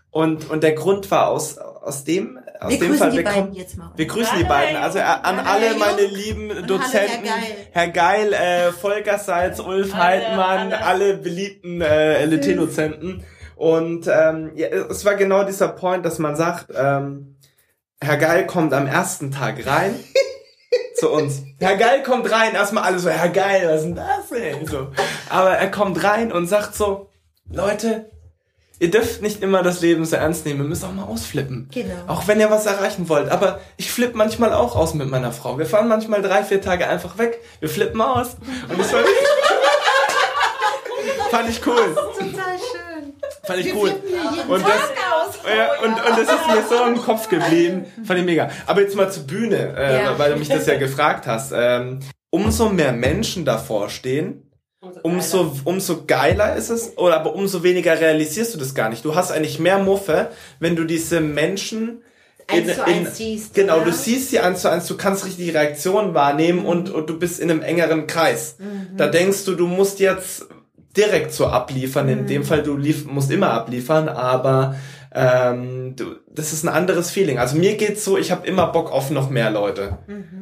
Und, 0.10 0.50
und 0.50 0.64
der 0.64 0.74
Grund 0.74 1.10
war 1.12 1.28
aus, 1.28 1.60
aus 1.60 2.04
dem, 2.04 2.40
aus 2.60 2.72
wir 2.72 2.80
dem 2.80 2.96
Fall, 2.96 3.14
wir, 3.14 3.24
kommen, 3.24 3.56
wir 3.96 4.06
grüßen 4.08 4.40
die 4.40 4.44
beiden. 4.44 4.76
Also 4.76 4.98
äh, 4.98 5.04
an 5.04 5.40
alle 5.40 5.76
meine 5.76 6.02
lieben 6.02 6.66
Dozenten, 6.66 7.26
Herr 7.72 7.88
Geil, 7.90 8.34
Herr 8.34 8.34
Geil 8.34 8.34
äh, 8.34 8.72
Volker 8.72 9.20
Seitz, 9.20 9.60
Ulf 9.60 9.94
Heidmann, 9.94 10.74
alle 10.74 11.18
beliebten 11.18 11.82
äh, 11.82 12.26
LT-Dozenten. 12.26 13.24
Und 13.56 14.08
ähm, 14.08 14.52
ja, 14.56 14.68
es 14.68 15.06
war 15.06 15.16
genau 15.16 15.44
dieser 15.44 15.68
Point, 15.68 16.06
dass 16.06 16.18
man 16.18 16.36
sagt, 16.36 16.68
ähm, 16.76 17.38
Herr 18.02 18.18
Geil 18.18 18.48
kommt 18.48 18.74
am 18.74 18.88
ersten 18.88 19.32
Tag 19.32 19.66
rein 19.68 19.94
zu 20.98 21.12
uns. 21.12 21.44
Herr 21.60 21.78
Geil 21.78 22.04
kommt 22.04 22.30
rein, 22.32 22.56
erstmal 22.56 22.84
alle 22.84 23.00
so, 23.00 23.10
Herr 23.10 23.30
Geil, 23.30 23.68
was 23.70 23.82
ist 23.82 23.86
denn 23.86 23.96
das 23.96 24.32
ey? 24.32 24.66
So. 24.66 24.88
Aber 25.30 25.52
er 25.52 25.72
kommt 25.72 26.04
rein 26.04 26.32
und 26.32 26.48
sagt 26.48 26.76
so, 26.76 27.10
Leute, 27.50 28.10
ihr 28.80 28.92
dürft 28.92 29.22
nicht 29.22 29.42
immer 29.42 29.64
das 29.64 29.82
Leben 29.82 30.06
so 30.06 30.16
ernst 30.16 30.46
nehmen, 30.46 30.62
ihr 30.62 30.68
müsst 30.68 30.84
auch 30.84 30.92
mal 30.92 31.06
ausflippen. 31.06 31.70
Genau. 31.72 31.94
Auch 32.08 32.28
wenn 32.28 32.40
ihr 32.40 32.50
was 32.50 32.66
erreichen 32.66 33.10
wollt. 33.10 33.30
Aber 33.30 33.60
ich 33.78 33.92
flippe 33.92 34.18
manchmal 34.18 34.54
auch 34.54 34.76
aus 34.76 34.94
mit 34.94 35.10
meiner 35.10 35.32
Frau. 35.32 35.58
Wir 35.58 35.66
fahren 35.66 35.88
manchmal 35.88 36.22
drei, 36.22 36.44
vier 36.44 36.62
Tage 36.62 36.88
einfach 36.88 37.18
weg. 37.18 37.42
Wir 37.60 37.70
flippen 37.70 38.02
aus. 38.02 38.38
Und 38.68 38.80
das 38.80 38.94
war 38.94 39.02
fand 41.30 41.50
ich 41.50 41.66
cool. 41.66 41.96
Fand 43.48 43.60
ich 43.60 43.74
cool. 43.74 43.92
Und 44.50 44.62
das, 44.62 44.70
aus. 44.72 45.36
ja, 45.46 45.80
und, 45.84 45.94
und 45.94 46.10
das 46.18 46.20
ist 46.36 46.48
mir 46.48 46.64
so 46.70 46.84
im 46.86 47.02
Kopf 47.02 47.30
geblieben. 47.30 47.86
Fand 48.06 48.20
ich 48.20 48.26
mega. 48.26 48.50
Aber 48.66 48.82
jetzt 48.82 48.96
mal 48.96 49.10
zur 49.12 49.24
Bühne, 49.24 49.74
äh, 49.78 50.04
Ja. 50.04 50.20
weil 50.20 50.34
du 50.34 50.40
mich 50.40 50.50
das 50.50 50.66
ja 50.68 50.78
gefragt 50.78 51.26
hast. 51.28 51.52
Ähm, 51.56 52.00
umso 52.30 52.70
mehr 52.70 52.92
Menschen 52.92 53.46
davor 53.46 53.90
stehen, 53.90 54.44
umso, 55.04 55.56
umso 55.64 56.06
geiler 56.06 56.56
ist 56.56 56.70
es, 56.70 56.98
oder 56.98 57.16
aber 57.20 57.34
umso 57.36 57.64
weniger 57.64 58.00
realisierst 58.00 58.54
du 58.54 58.58
das 58.60 58.76
gar 58.76 58.90
nicht. 58.90 59.04
Du 59.06 59.16
hast 59.16 59.32
eigentlich 59.32 59.60
mehr 59.60 59.80
Muffe, 59.80 60.30
wenn 60.60 60.76
du 60.76 60.84
diese 60.84 61.20
Menschen 61.22 62.04
Eins 62.50 62.76
zu 62.76 62.86
eins 62.86 63.18
siehst, 63.18 63.54
Genau, 63.56 63.78
oder? 63.78 63.86
du 63.86 63.92
siehst 63.92 64.30
sie 64.30 64.40
eins 64.40 64.62
zu 64.62 64.70
eins, 64.72 64.88
du 64.88 64.96
kannst 64.96 65.26
richtig 65.26 65.46
die 65.48 65.52
Reaktion 65.52 66.14
wahrnehmen 66.14 66.66
und, 66.66 66.90
und 66.90 67.10
du 67.10 67.20
bist 67.20 67.42
in 67.42 67.52
einem 67.52 67.62
engeren 67.62 68.08
Kreis. 68.08 68.56
Mhm. 68.60 68.96
Da 68.96 69.08
denkst 69.08 69.44
du, 69.44 69.56
du 69.56 69.68
musst 69.68 70.00
jetzt 70.00 70.46
direkt 70.98 71.32
so 71.34 71.46
abliefern. 71.48 72.10
In 72.10 72.24
Mhm. 72.24 72.28
dem 72.28 72.44
Fall, 72.44 72.64
du 72.64 72.76
lief, 72.76 73.06
musst 73.06 73.32
immer 73.32 73.52
abliefern, 73.52 74.10
aber 74.10 74.76
ähm, 75.20 75.96
du, 75.96 76.18
das 76.30 76.54
ist 76.54 76.64
ein 76.64 76.70
anderes 76.70 77.10
Feeling. 77.10 77.40
Also 77.40 77.58
mir 77.58 77.76
geht's 77.76 78.04
so, 78.04 78.18
ich 78.18 78.30
habe 78.30 78.46
immer 78.46 78.68
Bock 78.68 78.92
auf 78.92 79.10
noch 79.10 79.30
mehr 79.30 79.50
Leute, 79.50 79.98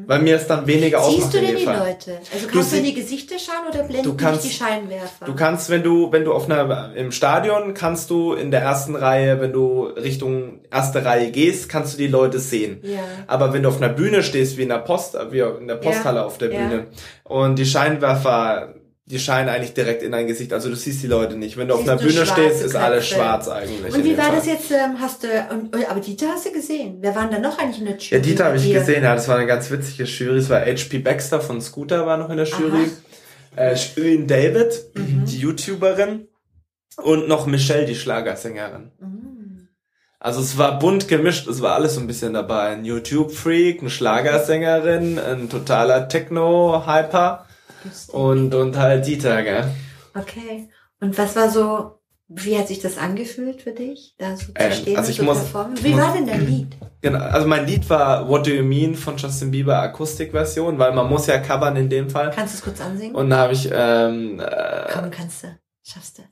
weil 0.07 0.19
mir 0.19 0.35
es 0.35 0.47
dann 0.47 0.65
weniger 0.67 0.99
ausmacht. 1.01 1.17
Mhm. 1.17 1.21
Siehst 1.21 1.33
du 1.33 1.39
denn 1.47 1.55
die. 1.55 1.63
Leute? 1.65 2.19
Also 2.33 2.47
kannst 2.51 2.55
du, 2.55 2.75
sie- 2.75 2.77
in 2.79 2.83
die 2.83 2.93
Gesichter 2.95 3.35
schauen 3.39 3.69
oder 3.69 3.83
blenden 3.83 4.03
Du 4.03 4.17
kannst- 4.17 4.43
die 4.43 4.49
Scheinwerfer? 4.49 5.25
Du 5.25 5.35
kannst, 5.35 5.69
wenn 5.69 5.83
du, 5.83 6.11
wenn 6.11 6.25
du 6.25 6.33
auf 6.33 6.49
einer, 6.49 6.93
im 6.95 7.11
Stadion 7.11 7.73
kannst 7.73 8.09
du 8.09 8.33
in 8.33 8.51
der 8.51 8.61
ersten 8.61 8.95
Reihe, 8.95 9.39
wenn 9.39 9.53
du 9.53 9.83
Richtung 9.85 10.59
erste 10.71 11.05
Reihe 11.05 11.31
gehst, 11.31 11.69
kannst 11.69 11.93
du 11.93 11.97
die 11.97 12.07
Leute 12.07 12.39
sehen. 12.39 12.79
Ja. 12.81 12.99
Aber 13.27 13.53
wenn 13.53 13.63
du 13.63 13.69
auf 13.69 13.77
einer 13.81 13.93
Bühne 13.93 14.23
stehst, 14.23 14.57
wie 14.57 14.63
in 14.63 14.69
der 14.69 14.79
Post, 14.79 15.15
wie 15.29 15.39
in 15.39 15.67
der 15.67 15.75
Posthalle 15.75 16.25
auf 16.25 16.37
der 16.39 16.51
ja. 16.51 16.59
Bühne, 16.59 16.87
und 17.23 17.57
die 17.59 17.65
Scheinwerfer, 17.65 18.73
die 19.07 19.19
scheinen 19.19 19.49
eigentlich 19.49 19.73
direkt 19.75 20.01
in 20.01 20.11
dein 20.11 20.25
Gesicht, 20.25 20.51
also 20.51 20.69
du 20.69 20.75
siehst 20.75 21.03
die 21.03 21.07
Leute 21.07 21.35
nicht. 21.37 21.57
Wenn 21.57 21.67
du 21.67 21.75
Siehst 21.77 21.89
auf 21.89 21.99
einer 21.99 22.01
Bühne 22.01 22.25
stehst, 22.25 22.63
ist 22.63 22.75
alles 22.75 23.07
schwarz 23.07 23.47
eigentlich. 23.47 23.93
Und 23.93 24.03
wie 24.03 24.17
war 24.17 24.25
Fall. 24.25 24.35
das 24.37 24.47
jetzt? 24.47 24.71
Ähm, 24.71 24.99
hast 24.99 25.23
du, 25.23 25.27
und, 25.51 25.75
aber 25.89 25.99
Dieter 25.99 26.29
hast 26.29 26.47
du 26.47 26.51
gesehen. 26.51 26.97
Wer 27.01 27.15
waren 27.15 27.29
da 27.29 27.37
noch 27.37 27.59
eigentlich 27.59 27.79
in 27.79 27.85
der 27.85 27.97
Jury? 27.97 28.15
Ja, 28.15 28.19
Dieter 28.19 28.45
habe 28.45 28.57
ich 28.57 28.63
dir? 28.63 28.79
gesehen, 28.79 29.03
ja, 29.03 29.13
das 29.13 29.27
war 29.27 29.37
eine 29.37 29.45
ganz 29.45 29.69
witzige 29.69 30.05
Jury. 30.05 30.39
Es 30.39 30.49
war 30.49 30.61
HP 30.61 30.97
Baxter 30.99 31.39
von 31.39 31.61
Scooter 31.61 32.05
war 32.07 32.17
noch 32.17 32.29
in 32.31 32.37
der 32.37 32.47
Jury. 32.47 32.89
Äh, 33.55 33.75
Shirin 33.77 34.27
David, 34.27 34.85
Mhm. 34.95 35.25
die 35.25 35.37
YouTuberin. 35.39 36.27
Und 36.97 37.27
noch 37.27 37.45
Michelle, 37.45 37.85
die 37.85 37.95
Schlagersängerin. 37.95 38.91
Mhm. 38.99 39.67
Also 40.19 40.41
es 40.41 40.57
war 40.57 40.79
bunt 40.79 41.07
gemischt, 41.07 41.47
es 41.47 41.61
war 41.61 41.75
alles 41.75 41.93
so 41.93 41.99
ein 42.01 42.07
bisschen 42.07 42.33
dabei. 42.33 42.69
Ein 42.69 42.85
YouTube-Freak, 42.85 43.81
eine 43.81 43.89
Schlagersängerin, 43.91 45.19
ein 45.19 45.49
totaler 45.49 46.07
Techno-Hyper. 46.07 47.44
Und, 48.09 48.53
und 48.53 48.77
halt 48.77 49.05
Dieter, 49.05 49.43
gell? 49.43 49.65
Okay. 50.13 50.69
Und 51.01 51.17
was 51.17 51.35
war 51.35 51.49
so, 51.49 51.99
wie 52.27 52.57
hat 52.57 52.67
sich 52.67 52.79
das 52.79 52.97
angefühlt 52.97 53.61
für 53.61 53.71
dich, 53.71 54.15
da 54.17 54.35
so 54.35 54.45
zu 54.45 54.51
Ähm, 54.55 54.71
stehen 54.71 54.97
also 54.97 55.07
und 55.07 55.11
ich 55.11 55.17
zu 55.17 55.23
muss- 55.23 55.37
performen? 55.39 55.83
Wie 55.83 55.89
muss- 55.93 56.01
war 56.01 56.13
denn 56.13 56.25
dein 56.27 56.45
Lied? 56.47 56.77
Genau, 57.01 57.19
also 57.19 57.47
mein 57.47 57.67
Lied 57.67 57.87
war 57.89 58.27
What 58.27 58.47
Do 58.47 58.51
You 58.51 58.63
Mean 58.63 58.95
von 58.95 59.17
Justin 59.17 59.51
Bieber 59.51 59.77
Akustikversion, 59.79 60.79
weil 60.79 60.91
man 60.93 61.07
muss 61.07 61.27
ja 61.27 61.37
covern 61.39 61.75
in 61.75 61.89
dem 61.89 62.09
Fall. 62.09 62.31
Kannst 62.31 62.55
du 62.55 62.57
es 62.57 62.63
kurz 62.63 62.81
ansingen? 62.81 63.13
Und 63.15 63.29
da 63.29 63.37
habe 63.37 63.53
ich, 63.53 63.69
ähm, 63.71 64.39
äh, 64.39 64.87
Komm, 64.91 65.11
kannst 65.11 65.43
du. 65.43 65.57
Schaffst 65.83 66.17
du. 66.17 66.23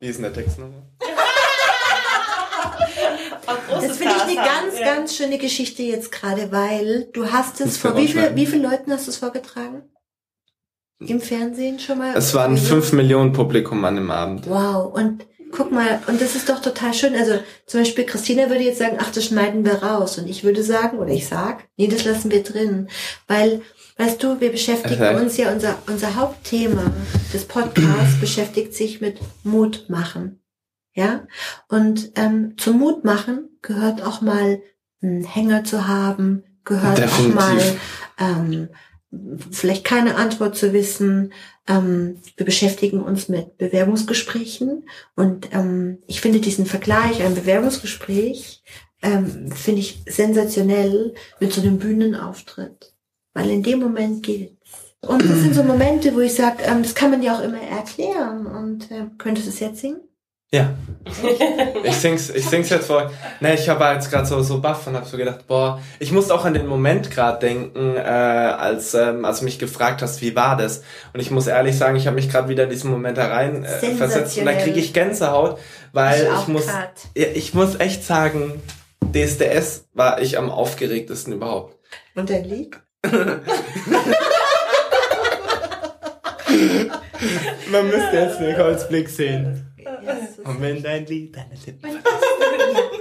wie 0.00 0.06
ist 0.08 0.16
denn 0.16 0.24
der 0.24 0.34
Text 0.34 0.58
nochmal? 0.58 0.82
Das 3.70 3.96
finde 3.96 4.14
ich 4.16 4.22
eine 4.22 4.34
ganz, 4.34 4.78
ganz 4.80 5.16
schöne 5.16 5.38
Geschichte 5.38 5.82
jetzt 5.82 6.12
gerade, 6.12 6.52
weil 6.52 7.04
du 7.12 7.32
hast 7.32 7.60
es 7.60 7.78
vor 7.78 7.96
wie 7.96 8.06
viel, 8.08 8.34
wie 8.36 8.46
vielen 8.46 8.62
Leuten 8.62 8.92
hast 8.92 9.06
du 9.06 9.10
es 9.10 9.16
vorgetragen? 9.16 9.82
Im 11.00 11.20
Fernsehen 11.20 11.78
schon 11.78 11.98
mal? 11.98 12.14
Es 12.14 12.34
waren 12.34 12.56
fünf 12.58 12.92
Millionen 12.92 13.32
Publikum 13.32 13.84
an 13.84 13.96
dem 13.96 14.10
Abend. 14.10 14.48
Wow, 14.48 14.92
und 14.94 15.26
guck 15.50 15.72
mal, 15.72 16.00
und 16.06 16.20
das 16.20 16.36
ist 16.36 16.48
doch 16.48 16.60
total 16.60 16.92
schön. 16.94 17.14
Also 17.14 17.38
zum 17.66 17.80
Beispiel 17.80 18.04
Christina 18.04 18.48
würde 18.50 18.62
jetzt 18.64 18.78
sagen, 18.78 18.98
ach, 19.00 19.10
das 19.10 19.24
schneiden 19.26 19.64
wir 19.64 19.82
raus. 19.82 20.18
Und 20.18 20.28
ich 20.28 20.44
würde 20.44 20.62
sagen, 20.62 20.98
oder 20.98 21.10
ich 21.10 21.26
sag, 21.26 21.64
nee, 21.76 21.88
das 21.88 22.04
lassen 22.04 22.30
wir 22.30 22.42
drin. 22.42 22.88
Weil, 23.26 23.62
weißt 23.96 24.22
du, 24.22 24.40
wir 24.40 24.50
beschäftigen 24.52 25.02
Okay. 25.02 25.16
uns 25.20 25.36
ja, 25.38 25.50
unser, 25.52 25.76
unser 25.86 26.16
Hauptthema 26.16 26.92
des 27.32 27.46
Podcasts 27.46 28.20
beschäftigt 28.20 28.74
sich 28.74 29.00
mit 29.00 29.18
Mut 29.42 29.86
machen. 29.88 30.42
Ja? 30.94 31.26
Und 31.68 32.12
ähm, 32.16 32.54
zum 32.58 32.78
Mut 32.78 33.04
machen 33.04 33.48
gehört 33.62 34.02
auch 34.02 34.20
mal 34.20 34.60
einen 35.02 35.24
Hänger 35.24 35.64
zu 35.64 35.88
haben, 35.88 36.44
gehört 36.64 36.98
Definitiv. 36.98 37.30
auch 37.30 37.34
mal 37.34 37.58
ähm, 38.18 38.68
vielleicht 39.50 39.84
keine 39.84 40.16
Antwort 40.16 40.56
zu 40.56 40.72
wissen. 40.72 41.32
Ähm, 41.66 42.18
wir 42.36 42.46
beschäftigen 42.46 43.02
uns 43.02 43.28
mit 43.28 43.58
Bewerbungsgesprächen 43.58 44.88
und 45.16 45.48
ähm, 45.52 45.98
ich 46.06 46.20
finde 46.20 46.40
diesen 46.40 46.66
Vergleich, 46.66 47.22
ein 47.22 47.34
Bewerbungsgespräch, 47.34 48.62
ähm, 49.02 49.50
finde 49.52 49.80
ich 49.80 50.02
sensationell 50.06 51.14
mit 51.40 51.52
so 51.52 51.60
einem 51.60 51.78
Bühnenauftritt, 51.78 52.94
weil 53.34 53.50
in 53.50 53.62
dem 53.62 53.80
Moment 53.80 54.22
geht's. 54.22 54.60
Und 55.02 55.24
das 55.24 55.40
sind 55.40 55.54
so 55.54 55.62
Momente, 55.62 56.14
wo 56.14 56.20
ich 56.20 56.34
sage, 56.34 56.62
ähm, 56.64 56.82
das 56.82 56.94
kann 56.94 57.10
man 57.10 57.22
ja 57.22 57.38
auch 57.38 57.42
immer 57.42 57.60
erklären. 57.60 58.46
Und 58.46 58.90
ähm, 58.90 59.16
könntest 59.16 59.46
du 59.46 59.50
es 59.50 59.60
jetzt 59.60 59.80
singen? 59.80 60.09
Ja. 60.52 60.74
Ich 61.82 61.96
sing's, 61.96 62.28
ich 62.28 62.46
sing's 62.46 62.68
jetzt 62.68 62.86
vor. 62.86 63.10
Ne, 63.40 63.54
ich 63.54 63.66
war 63.66 63.94
jetzt 63.94 64.10
gerade 64.10 64.26
so 64.26 64.42
so 64.42 64.60
baff 64.60 64.86
und 64.86 64.96
hab 64.96 65.06
so 65.06 65.16
gedacht, 65.16 65.46
boah, 65.46 65.80
ich 65.98 66.12
musste 66.12 66.34
auch 66.34 66.44
an 66.44 66.52
den 66.52 66.66
Moment 66.66 67.10
gerade 67.10 67.38
denken, 67.38 67.96
äh, 67.96 68.00
als 68.00 68.92
ähm, 68.94 69.24
als 69.24 69.38
du 69.38 69.46
mich 69.46 69.58
gefragt 69.58 70.02
hast, 70.02 70.20
wie 70.20 70.36
war 70.36 70.58
das? 70.58 70.82
Und 71.14 71.20
ich 71.20 71.30
muss 71.30 71.46
ehrlich 71.46 71.78
sagen, 71.78 71.96
ich 71.96 72.06
habe 72.06 72.16
mich 72.16 72.28
gerade 72.28 72.50
wieder 72.50 72.64
in 72.64 72.70
diesen 72.70 72.90
Moment 72.90 73.16
herein 73.16 73.64
äh, 73.64 73.94
versetzt 73.94 74.36
und 74.36 74.44
da 74.44 74.52
kriege 74.52 74.78
ich 74.78 74.92
Gänsehaut, 74.92 75.58
weil 75.92 76.24
ich, 76.24 76.30
auch 76.30 76.48
muss 76.48 76.66
ja, 76.66 76.90
ich 77.34 77.54
muss 77.54 77.80
echt 77.80 78.04
sagen, 78.04 78.62
DSDS 79.12 79.88
war 79.94 80.20
ich 80.20 80.36
am 80.36 80.50
aufgeregtesten 80.50 81.32
überhaupt. 81.32 81.78
Und 82.14 82.28
dein 82.28 82.44
Lied? 82.44 82.78
Man 87.70 87.86
müsste 87.86 88.16
jetzt 88.16 88.40
den 88.40 88.56
Holzblick 88.56 89.08
sehen. 89.08 89.69
Ja, 90.02 90.16
Und 90.50 90.60
wenn 90.62 90.82
dein 90.82 91.06
Lied 91.06 91.36
deine 91.36 91.54
Lippen. 91.66 91.90
ja, 91.92 91.98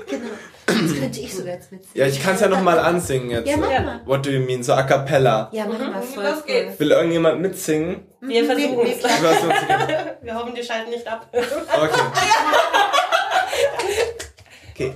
genau. 0.08 0.30
Das 0.70 0.94
könnte 1.00 1.20
ich 1.20 1.36
sogar 1.36 1.56
jetzt 1.56 1.72
mitsingen. 1.72 1.96
Ja, 1.96 2.06
ich 2.06 2.22
kann's 2.24 2.40
ja 2.42 2.48
noch 2.48 2.62
mal 2.62 2.78
ansingen 2.80 3.32
jetzt. 3.32 3.48
Ja, 3.50 3.58
mach 3.58 3.72
Ja. 3.72 3.82
mal. 3.82 4.02
What 4.06 4.24
do 4.26 4.30
you 4.30 4.40
mean? 4.40 4.62
So 4.64 4.74
a 4.74 4.84
cappella. 4.84 5.50
Ja, 5.52 5.66
mach 5.66 5.78
Mhm, 5.80 5.92
mal 5.92 6.02
voll. 6.02 6.24
los 6.24 6.46
geht's. 6.46 6.80
Will 6.80 6.92
irgendjemand 6.92 7.42
mitsingen? 7.42 8.06
Wir 8.22 8.46
versuchen 8.46 8.80
es. 8.86 9.04
Wir 10.22 10.36
hoffen, 10.36 10.54
die 10.56 10.64
schalten 10.64 10.92
nicht 10.92 11.08
ab. 11.08 11.28
Okay. 11.34 12.02
Okay. 14.74 14.94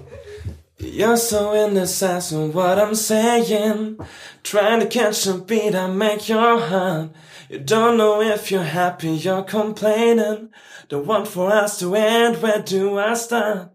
You're 0.79 1.17
so 1.17 1.53
innocent 1.53 2.31
in 2.31 2.53
what 2.53 2.77
I'm 2.77 2.93
saying. 2.95 3.97
Trying 4.43 4.79
to 4.81 4.85
catch 4.87 5.25
a 5.27 5.33
beat, 5.33 5.73
I 5.75 5.87
make 5.87 6.29
your 6.29 6.59
heart. 6.59 7.09
You 7.49 7.59
don't 7.59 7.97
know 7.97 8.21
if 8.21 8.51
you're 8.51 8.63
happy, 8.63 9.15
you're 9.15 9.43
complaining. 9.43 10.49
Don't 10.93 11.07
want 11.07 11.27
for 11.27 11.51
us 11.51 11.79
to 11.79 11.95
end, 11.95 12.39
where 12.39 12.61
do 12.61 12.99
I 12.99 13.15
start? 13.15 13.71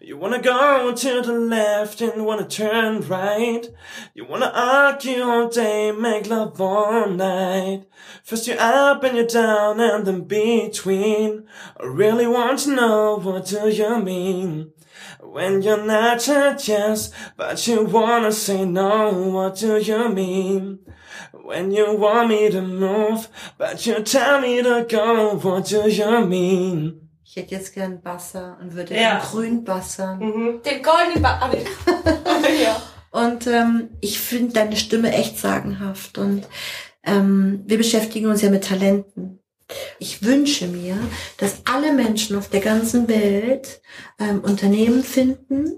You 0.00 0.16
wanna 0.16 0.40
go 0.40 0.94
to 0.94 1.20
the 1.20 1.32
left 1.34 2.00
and 2.00 2.24
wanna 2.24 2.48
turn 2.48 3.02
right. 3.02 3.68
You 4.14 4.24
wanna 4.24 4.50
argue 4.54 5.20
all 5.24 5.50
day, 5.50 5.92
make 5.92 6.26
love 6.26 6.58
all 6.62 7.10
night. 7.10 7.84
First 8.22 8.46
you're 8.46 8.58
up 8.58 9.04
and 9.04 9.14
you're 9.14 9.26
down 9.26 9.78
and 9.78 10.06
then 10.06 10.22
between. 10.22 11.46
I 11.78 11.84
really 11.84 12.26
want 12.26 12.60
to 12.60 12.74
know 12.74 13.18
what 13.18 13.44
do 13.44 13.68
you 13.68 13.98
mean? 13.98 14.72
When 15.20 15.60
you're 15.60 15.84
not 15.84 16.26
at 16.30 16.66
yes, 16.66 17.10
but 17.36 17.66
you 17.66 17.84
wanna 17.84 18.32
say 18.32 18.64
no, 18.64 19.12
what 19.12 19.56
do 19.56 19.76
you 19.76 20.08
mean? 20.08 20.78
When 21.44 21.70
you 21.72 21.98
want 21.98 22.28
me 22.28 22.48
to 22.50 22.60
move, 22.62 23.28
but 23.58 23.84
you 23.86 23.94
tell 24.02 24.40
me 24.40 24.62
to 24.62 24.84
go, 24.88 25.38
what 25.42 25.70
do 25.70 25.88
you 25.88 26.26
mean? 26.26 27.00
Ich 27.24 27.36
hätte 27.36 27.54
jetzt 27.54 27.74
gern 27.74 28.00
Basser 28.00 28.56
und 28.60 28.74
würde 28.74 28.94
Ja. 28.94 29.18
den 29.18 29.22
grün 29.28 29.64
bassern. 29.64 30.18
Mhm. 30.20 30.62
Den 30.62 30.82
goldenen 30.82 31.22
ba 31.22 31.50
ja. 32.62 32.80
Und 33.10 33.46
ähm, 33.46 33.90
ich 34.00 34.18
finde 34.20 34.52
deine 34.52 34.76
Stimme 34.76 35.12
echt 35.12 35.38
sagenhaft. 35.38 36.18
Und 36.18 36.46
ähm, 37.04 37.62
wir 37.66 37.76
beschäftigen 37.78 38.26
uns 38.28 38.42
ja 38.42 38.50
mit 38.50 38.64
Talenten. 38.64 39.40
Ich 39.98 40.22
wünsche 40.22 40.66
mir, 40.66 40.96
dass 41.38 41.62
alle 41.64 41.92
Menschen 41.92 42.36
auf 42.36 42.48
der 42.50 42.60
ganzen 42.60 43.08
Welt 43.08 43.80
ähm, 44.20 44.40
Unternehmen 44.40 45.02
finden, 45.02 45.72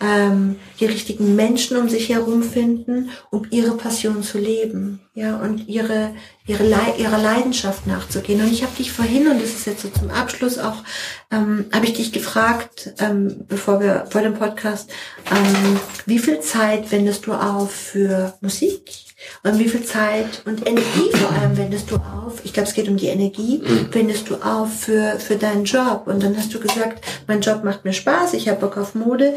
ähm, 0.00 0.56
die 0.78 0.84
richtigen 0.84 1.36
Menschen 1.36 1.76
um 1.76 1.88
sich 1.88 2.10
herum 2.10 2.42
finden, 2.42 3.10
um 3.30 3.46
ihre 3.50 3.76
Passion 3.76 4.22
zu 4.22 4.38
leben, 4.38 5.00
ja, 5.14 5.36
und 5.36 5.68
ihre, 5.68 6.14
ihre 6.46 6.64
Le 6.64 6.76
ihrer 6.98 7.18
Leidenschaft 7.18 7.86
nachzugehen. 7.86 8.42
Und 8.42 8.52
ich 8.52 8.62
habe 8.62 8.76
dich 8.76 8.92
vorhin, 8.92 9.28
und 9.28 9.40
das 9.40 9.50
ist 9.50 9.66
jetzt 9.66 9.82
so 9.82 9.88
zum 9.88 10.10
Abschluss 10.10 10.58
auch, 10.58 10.82
ähm, 11.30 11.66
habe 11.72 11.86
ich 11.86 11.94
dich 11.94 12.12
gefragt, 12.12 12.92
ähm, 12.98 13.44
bevor 13.48 13.80
wir 13.80 14.06
vor 14.10 14.20
dem 14.20 14.34
Podcast, 14.34 14.90
ähm, 15.30 15.80
wie 16.04 16.18
viel 16.18 16.40
Zeit 16.40 16.92
wendest 16.92 17.26
du 17.26 17.32
auf 17.32 17.72
für 17.72 18.34
Musik? 18.42 19.06
Und 19.42 19.58
wie 19.58 19.68
viel 19.68 19.84
Zeit 19.84 20.42
und 20.44 20.66
Energie 20.66 21.10
vor 21.12 21.30
allem 21.32 21.56
wendest 21.56 21.90
du 21.90 21.96
auf? 21.96 22.40
Ich 22.44 22.52
glaube, 22.52 22.68
es 22.68 22.74
geht 22.74 22.88
um 22.88 22.96
die 22.96 23.08
Energie. 23.08 23.62
Wendest 23.92 24.30
du 24.30 24.36
auf 24.36 24.80
für, 24.80 25.18
für 25.18 25.36
deinen 25.36 25.64
Job? 25.64 26.02
Und 26.06 26.22
dann 26.22 26.36
hast 26.36 26.52
du 26.54 26.60
gesagt, 26.60 27.04
mein 27.26 27.40
Job 27.40 27.64
macht 27.64 27.84
mir 27.84 27.92
Spaß, 27.92 28.34
ich 28.34 28.48
habe 28.48 28.60
Bock 28.60 28.76
auf 28.76 28.94
Mode. 28.94 29.34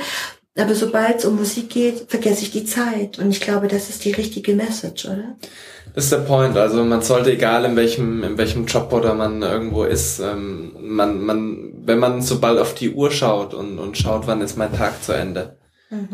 Aber 0.57 0.75
sobald 0.75 1.19
es 1.19 1.25
um 1.25 1.37
Musik 1.37 1.69
geht, 1.69 2.05
vergesse 2.09 2.43
ich 2.43 2.51
die 2.51 2.65
Zeit. 2.65 3.19
Und 3.19 3.31
ich 3.31 3.39
glaube, 3.39 3.67
das 3.67 3.89
ist 3.89 4.03
die 4.03 4.11
richtige 4.11 4.55
Message, 4.55 5.05
oder? 5.05 5.35
Das 5.93 6.05
ist 6.05 6.11
der 6.11 6.19
Point. 6.19 6.57
Also 6.57 6.83
man 6.83 7.01
sollte, 7.01 7.31
egal 7.31 7.65
in 7.65 7.75
welchem, 7.75 8.23
in 8.23 8.37
welchem 8.37 8.65
Job 8.65 8.91
oder 8.91 9.13
man 9.13 9.41
irgendwo 9.41 9.83
ist, 9.83 10.19
ähm, 10.19 10.75
man, 10.79 11.21
man, 11.21 11.73
wenn 11.85 11.99
man 11.99 12.21
sobald 12.21 12.59
auf 12.59 12.73
die 12.73 12.91
Uhr 12.91 13.11
schaut 13.11 13.53
und, 13.53 13.79
und 13.79 13.97
schaut, 13.97 14.27
wann 14.27 14.41
ist 14.41 14.57
mein 14.57 14.75
Tag 14.75 15.03
zu 15.03 15.13
Ende, 15.13 15.57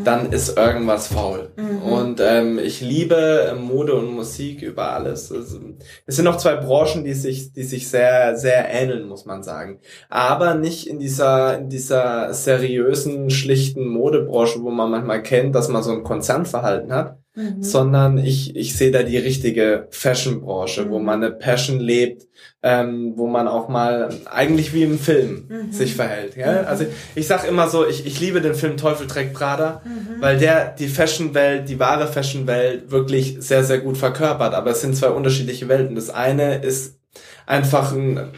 dann 0.03 0.32
ist 0.32 0.58
irgendwas 0.58 1.08
faul. 1.08 1.51
Und 1.84 2.22
ähm, 2.22 2.60
ich 2.60 2.79
liebe 2.79 3.58
Mode 3.60 3.96
und 3.96 4.13
Musik 4.13 4.62
über 4.62 4.94
alles. 4.94 5.32
Es, 5.32 5.60
es 6.05 6.15
sind 6.15 6.25
noch 6.25 6.38
zwei 6.38 6.55
Branchen, 6.55 7.03
die 7.03 7.13
sich, 7.13 7.51
die 7.51 7.63
sich 7.63 7.89
sehr, 7.89 8.38
sehr 8.38 8.70
ähneln, 8.70 9.08
muss 9.08 9.25
man 9.25 9.44
sagen. 9.44 9.79
Aber 10.10 10.55
nicht 10.55 10.88
in 10.88 11.00
dieser, 11.00 11.58
in 11.58 11.70
dieser 11.70 12.34
seriösen, 12.34 13.29
schlichten 13.29 13.88
Modebranche, 13.88 14.62
wo 14.62 14.72
man 14.72 14.91
manchmal 14.91 15.22
kennt, 15.24 15.55
dass 15.55 15.67
man 15.67 15.84
so 15.84 15.91
ein 15.91 16.03
Konzernverhalten 16.03 16.94
hat, 16.94 17.17
sondern 17.59 18.17
ich, 18.17 18.55
ich 18.55 18.75
sehe 18.77 18.91
da 18.91 19.03
die 19.03 19.17
richtige 19.17 19.87
Fashion-Branche, 19.91 20.89
wo 20.89 20.99
man 20.99 21.21
eine 21.21 21.33
Passion 21.33 21.79
lebt, 21.79 22.27
ähm, 22.63 23.13
wo 23.17 23.27
man 23.27 23.47
auch 23.47 23.67
mal 23.67 24.09
eigentlich 24.25 24.73
wie 24.73 24.83
im 24.83 24.97
Film 24.97 25.47
sich 25.69 25.95
verhält. 25.95 26.37
Ja? 26.37 26.61
Also 26.61 26.85
ich 27.13 27.27
sag 27.27 27.47
immer 27.47 27.67
so, 27.67 27.85
ich, 27.85 28.05
ich 28.05 28.19
liebe 28.19 28.41
den 28.41 28.55
Film 28.55 28.77
Teufel 28.77 29.07
trägt 29.07 29.33
Prada, 29.33 29.81
weil 30.19 30.37
der 30.37 30.71
die 30.71 30.87
Fashion-Welt, 30.87 31.67
die 31.67 31.79
wahre 31.79 32.07
Fashion-Welt 32.07 32.89
wirklich 32.89 33.37
sehr, 33.39 33.63
sehr 33.63 33.79
gut 33.79 33.97
verkörpert. 33.97 34.53
Aber 34.53 34.71
es 34.71 34.81
sind 34.81 34.95
zwei 34.95 35.09
unterschiedliche 35.09 35.67
Welten. 35.67 35.95
Das 35.95 36.09
eine 36.09 36.63
ist 36.63 36.97
einfach 37.45 37.93
ein 37.93 38.31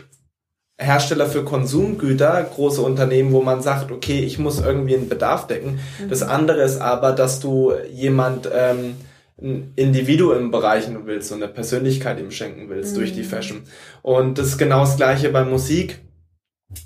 Hersteller 0.79 1.25
für 1.25 1.43
Konsumgüter, 1.43 2.43
große 2.43 2.81
Unternehmen, 2.81 3.31
wo 3.31 3.41
man 3.41 3.62
sagt, 3.62 3.91
okay, 3.91 4.19
ich 4.19 4.38
muss 4.38 4.60
irgendwie 4.60 4.96
einen 4.96 5.10
Bedarf 5.10 5.48
decken. 5.48 5.79
Das 6.07 6.22
andere 6.22 6.62
ist 6.62 6.79
aber, 6.79 7.13
dass 7.13 7.39
du 7.39 7.74
jemand 7.91 8.48
ähm, 8.53 8.96
ein 9.41 9.74
Individuum 9.75 10.51
bereichen 10.51 10.98
willst 11.05 11.31
und 11.31 11.41
eine 11.41 11.51
Persönlichkeit 11.51 12.19
ihm 12.19 12.31
schenken 12.31 12.69
willst 12.69 12.96
durch 12.96 13.13
die 13.13 13.24
Fashion. 13.24 13.63
Und 14.03 14.38
das 14.38 14.48
ist 14.48 14.57
genau 14.57 14.81
das 14.81 14.98
gleiche 14.98 15.29
bei 15.29 15.43
Musik. 15.43 16.00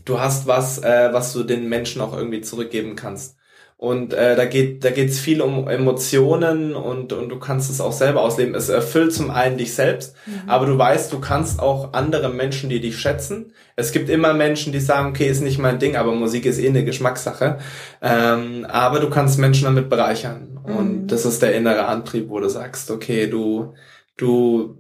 Du 0.06 0.20
hast 0.20 0.48
was, 0.48 0.80
äh, 0.80 1.10
was 1.12 1.34
du 1.34 1.44
den 1.44 1.68
Menschen 1.68 2.02
auch 2.02 2.16
irgendwie 2.16 2.42
zurückgeben 2.42 2.96
kannst. 2.96 3.36
Und 3.82 4.14
äh, 4.14 4.36
da 4.36 4.46
geht 4.46 4.84
da 4.86 4.92
geht's 4.92 5.20
viel 5.20 5.42
um 5.42 5.68
Emotionen 5.68 6.76
und 6.76 7.14
und 7.14 7.30
du 7.30 7.40
kannst 7.40 7.72
es 7.72 7.82
auch 7.82 7.92
selber 7.94 8.22
ausleben. 8.22 8.54
Es 8.54 8.70
erfüllt 8.70 9.12
zum 9.12 9.32
einen 9.32 9.58
dich 9.58 9.74
selbst, 9.74 10.16
aber 10.46 10.68
du 10.68 10.78
weißt, 10.78 11.12
du 11.12 11.20
kannst 11.20 11.60
auch 11.60 11.94
andere 11.94 12.30
Menschen, 12.30 12.70
die 12.70 12.80
dich 12.80 13.00
schätzen. 13.00 13.54
Es 13.76 13.92
gibt 13.92 14.08
immer 14.10 14.36
Menschen, 14.36 14.72
die 14.72 14.80
sagen, 14.80 15.10
okay, 15.10 15.28
ist 15.28 15.42
nicht 15.42 15.58
mein 15.58 15.80
Ding, 15.80 15.96
aber 15.96 16.14
Musik 16.14 16.46
ist 16.46 16.60
eh 16.60 16.68
eine 16.70 16.86
Geschmackssache. 16.86 17.58
Ähm, 18.04 18.68
aber 18.70 19.00
du 19.00 19.10
kannst 19.10 19.40
Menschen 19.40 19.66
damit 19.66 19.90
bereichern 19.90 20.60
und 20.64 21.08
das 21.08 21.26
ist 21.26 21.42
der 21.42 21.56
innere 21.56 21.86
Antrieb, 21.88 22.30
wo 22.30 22.40
du 22.40 22.50
sagst, 22.50 22.92
okay, 22.92 23.26
du 23.28 23.74
du 24.16 24.78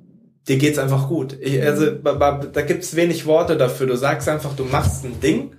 dir 0.47 0.57
geht's 0.57 0.77
einfach 0.77 1.07
gut. 1.07 1.37
Ich, 1.41 1.59
also 1.63 1.87
ba- 2.03 2.39
da 2.53 2.61
gibt's 2.61 2.95
wenig 2.95 3.25
Worte 3.25 3.57
dafür. 3.57 3.87
Du 3.87 3.95
sagst 3.97 4.29
einfach, 4.29 4.55
du 4.55 4.63
machst 4.65 5.05
ein 5.05 5.19
Ding 5.19 5.55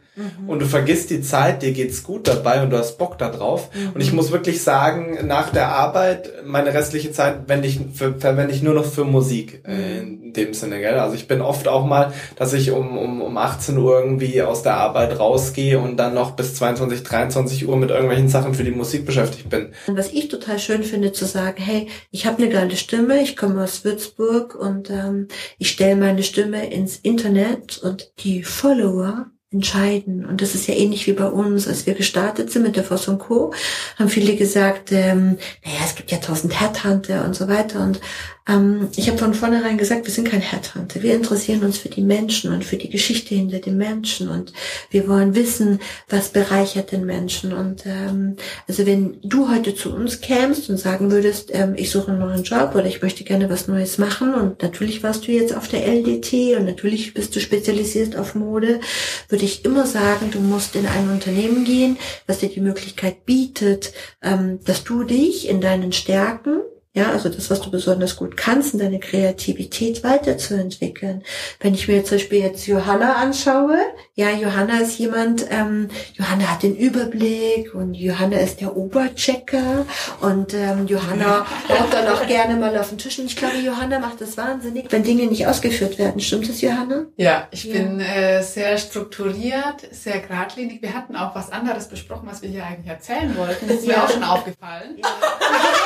und 0.47 0.59
du 0.59 0.67
vergisst 0.67 1.09
die 1.09 1.23
Zeit, 1.23 1.63
dir 1.63 1.73
geht's 1.73 2.03
gut 2.03 2.29
dabei 2.29 2.63
und 2.63 2.71
du 2.71 2.77
hast 2.77 2.99
Bock 2.99 3.17
da 3.17 3.31
drauf. 3.31 3.71
Und 3.95 4.01
ich 4.01 4.13
muss 4.13 4.31
wirklich 4.31 4.63
sagen, 4.63 5.27
nach 5.27 5.51
der 5.51 5.69
Arbeit, 5.69 6.45
meine 6.45 6.75
restliche 6.75 7.13
Zeit 7.13 7.49
wende 7.49 7.67
ich 7.67 7.81
für, 7.95 8.15
verwende 8.19 8.55
ich 8.55 8.63
nur 8.63 8.75
noch 8.75 8.85
für 8.85 9.05
Musik 9.05 9.63
äh, 9.67 10.01
in 10.01 10.35
dem 10.35 10.53
Sinne. 10.53 10.81
Gell? 10.81 10.99
Also 10.99 11.15
ich 11.15 11.29
bin 11.29 11.41
oft 11.41 11.67
auch 11.67 11.87
mal, 11.87 12.13
dass 12.37 12.53
ich 12.53 12.73
um, 12.73 12.99
um, 12.99 13.23
um 13.23 13.39
18 13.39 13.79
Uhr 13.79 14.01
irgendwie 14.01 14.43
aus 14.43 14.63
der 14.63 14.77
Arbeit 14.77 15.19
rausgehe 15.19 15.79
und 15.79 15.97
dann 15.97 16.13
noch 16.13 16.33
bis 16.33 16.57
22, 16.57 17.03
23 17.03 17.67
Uhr 17.67 17.77
mit 17.79 17.91
irgendwelchen 17.91 18.29
Sachen 18.29 18.53
für 18.53 18.65
die 18.65 18.71
Musik 18.71 19.07
beschäftigt 19.07 19.49
bin. 19.49 19.73
Und 19.87 19.97
was 19.97 20.13
ich 20.13 20.29
total 20.29 20.59
schön 20.59 20.83
finde, 20.83 21.13
zu 21.13 21.25
sagen, 21.25 21.63
hey, 21.63 21.89
ich 22.11 22.27
habe 22.27 22.43
eine 22.43 22.53
geile 22.53 22.77
Stimme, 22.77 23.23
ich 23.23 23.35
komme 23.35 23.65
aus 23.65 23.83
Würzburg 23.85 24.55
und 24.55 24.91
ähm, 24.91 25.29
ich 25.57 25.71
stelle 25.71 25.97
meine 25.97 26.23
Stimme 26.23 26.71
ins 26.71 26.99
Internet 26.99 27.79
und 27.79 28.13
die 28.19 28.43
Follower 28.43 29.32
entscheiden. 29.53 30.25
Und 30.25 30.41
das 30.41 30.55
ist 30.55 30.67
ja 30.67 30.75
ähnlich 30.75 31.07
wie 31.07 31.13
bei 31.13 31.27
uns, 31.27 31.69
als 31.69 31.87
wir 31.87 31.95
gestartet 31.95 32.51
sind 32.51 32.63
mit 32.63 32.77
der 32.77 32.85
Voss 32.85 33.09
und 33.09 33.19
Co., 33.19 33.53
haben 33.99 34.09
viele 34.09 34.37
gesagt, 34.37 34.93
ähm, 34.93 35.39
naja, 35.65 35.79
es 35.85 35.95
gibt 35.95 36.11
ja 36.11 36.19
tausend 36.19 36.61
Headhunter 36.61 37.25
und 37.25 37.35
so 37.35 37.49
weiter. 37.49 37.83
Und 37.83 38.01
ähm, 38.49 38.89
ich 38.97 39.09
habe 39.09 39.19
von 39.19 39.35
vornherein 39.35 39.79
gesagt, 39.79 40.05
wir 40.07 40.13
sind 40.13 40.29
kein 40.29 40.41
Headhunter. 40.41 41.03
Wir 41.03 41.15
interessieren 41.15 41.63
uns 41.63 41.79
für 41.79 41.89
die 41.89 42.03
Menschen 42.03 42.53
und 42.53 42.65
für 42.65 42.77
die 42.77 42.91
Geschichte 42.91 43.35
hinter 43.35 43.61
den 43.61 43.77
Menschen. 43.77 44.29
Und 44.29 44.53
wir 44.91 45.07
wollen 45.09 45.35
wissen, 45.35 45.79
was 46.09 46.31
bereichert 46.31 46.91
den 46.91 47.07
Menschen. 47.07 47.53
Und 47.53 47.87
ähm, 47.87 48.37
also 48.67 48.85
wenn 48.85 49.19
du 49.23 49.49
heute 49.49 49.75
zu 49.75 49.95
uns 49.95 50.21
kämst 50.21 50.69
und 50.71 50.79
sagen 50.79 51.13
würdest, 51.13 51.51
ähm, 51.53 51.75
ich 51.77 51.91
suche 51.91 52.11
einen 52.11 52.21
neuen 52.21 52.43
Job 52.43 52.73
oder 52.75 52.87
ich 52.87 53.01
möchte 53.01 53.23
gerne 53.23 53.49
was 53.49 53.69
Neues 53.69 53.99
machen 53.99 54.35
und 54.35 54.63
natürlich 54.63 55.03
warst 55.03 55.27
du 55.27 55.33
jetzt 55.33 55.55
auf 55.55 55.69
der 55.69 55.87
LDT 55.87 56.57
und 56.59 56.65
natürlich 56.65 57.15
bist 57.15 57.37
du 57.37 57.41
spezialisiert 57.41 58.17
auf 58.17 58.35
Mode, 58.35 58.81
würde 59.29 59.45
ich 59.45 59.65
immer 59.65 59.87
sagen, 59.87 60.31
du 60.31 60.41
musst 60.41 60.75
in 60.75 60.87
ein 60.87 61.11
Unternehmen 61.11 61.65
gehen, 61.65 61.97
was 62.27 62.39
dir 62.39 62.49
die 62.49 62.61
Möglichkeit 62.61 63.25
bietet, 63.25 63.93
ähm, 64.21 64.59
dass 64.65 64.83
du 64.83 65.05
dich 65.05 65.49
in 65.49 65.61
deinen 65.61 65.93
Stärken 65.93 66.61
ja, 66.95 67.11
also 67.11 67.29
das, 67.31 67.49
was 67.51 67.61
du 67.63 67.71
besonders 67.71 68.17
gut 68.17 68.37
kannst, 68.37 68.75
in 68.75 68.81
deine 68.81 69.01
Kreativität 69.01 70.05
weiterzuentwickeln. 70.05 71.23
Wenn 71.61 71.73
ich 71.75 71.89
mir 71.89 71.97
jetzt 71.97 72.09
zum 72.09 72.19
Beispiel 72.19 72.41
jetzt 72.41 72.67
Johanna 72.67 73.15
anschaue, 73.15 73.79
ja, 74.15 74.31
Johanna 74.31 74.79
ist 74.79 74.99
jemand, 74.99 75.47
ähm, 75.51 75.89
Johanna 76.15 76.45
hat 76.51 76.63
den 76.63 76.77
Überblick 76.77 77.75
und 77.75 77.95
Johanna 77.95 78.37
ist 78.39 78.61
der 78.61 78.77
Oberchecker 78.77 79.87
und 80.21 80.53
ähm, 80.53 80.87
Johanna 80.87 81.47
haut 81.69 81.93
dann 81.93 82.09
auch 82.09 82.27
gerne 82.27 82.57
mal 82.57 82.77
auf 82.77 82.91
den 82.91 82.99
Tisch. 82.99 83.19
Und 83.19 83.25
ich 83.27 83.37
glaube, 83.37 83.57
Johanna 83.57 83.99
macht 83.99 84.21
das 84.21 84.37
wahnsinnig, 84.37 84.87
wenn 84.91 85.03
Dinge 85.03 85.27
nicht 85.27 85.47
ausgeführt 85.47 85.99
werden. 85.99 86.21
Stimmt 86.21 86.49
das, 86.49 86.61
Johanna? 86.61 87.07
Ja, 87.17 87.49
ich 87.53 87.65
Ja. 87.65 87.73
bin 87.73 88.01
äh, 88.01 88.43
sehr 88.43 88.77
strukturiert, 88.77 89.89
sehr 89.93 90.19
geradlinig. 90.21 90.83
Wir 90.83 90.93
hatten 90.93 91.17
auch 91.17 91.35
was 91.35 91.51
anderes 91.51 91.89
besprochen, 91.89 92.29
was 92.31 92.43
wir 92.43 92.51
hier 92.51 92.67
eigentlich 92.67 92.89
erzählen 92.91 93.35
wollten. 93.37 93.67
Das 93.69 93.79
ist 93.79 93.87
Ja. 93.87 93.97
mir 93.99 94.05
auch 94.05 94.11
schon 94.11 94.25
aufgefallen. 94.25 94.97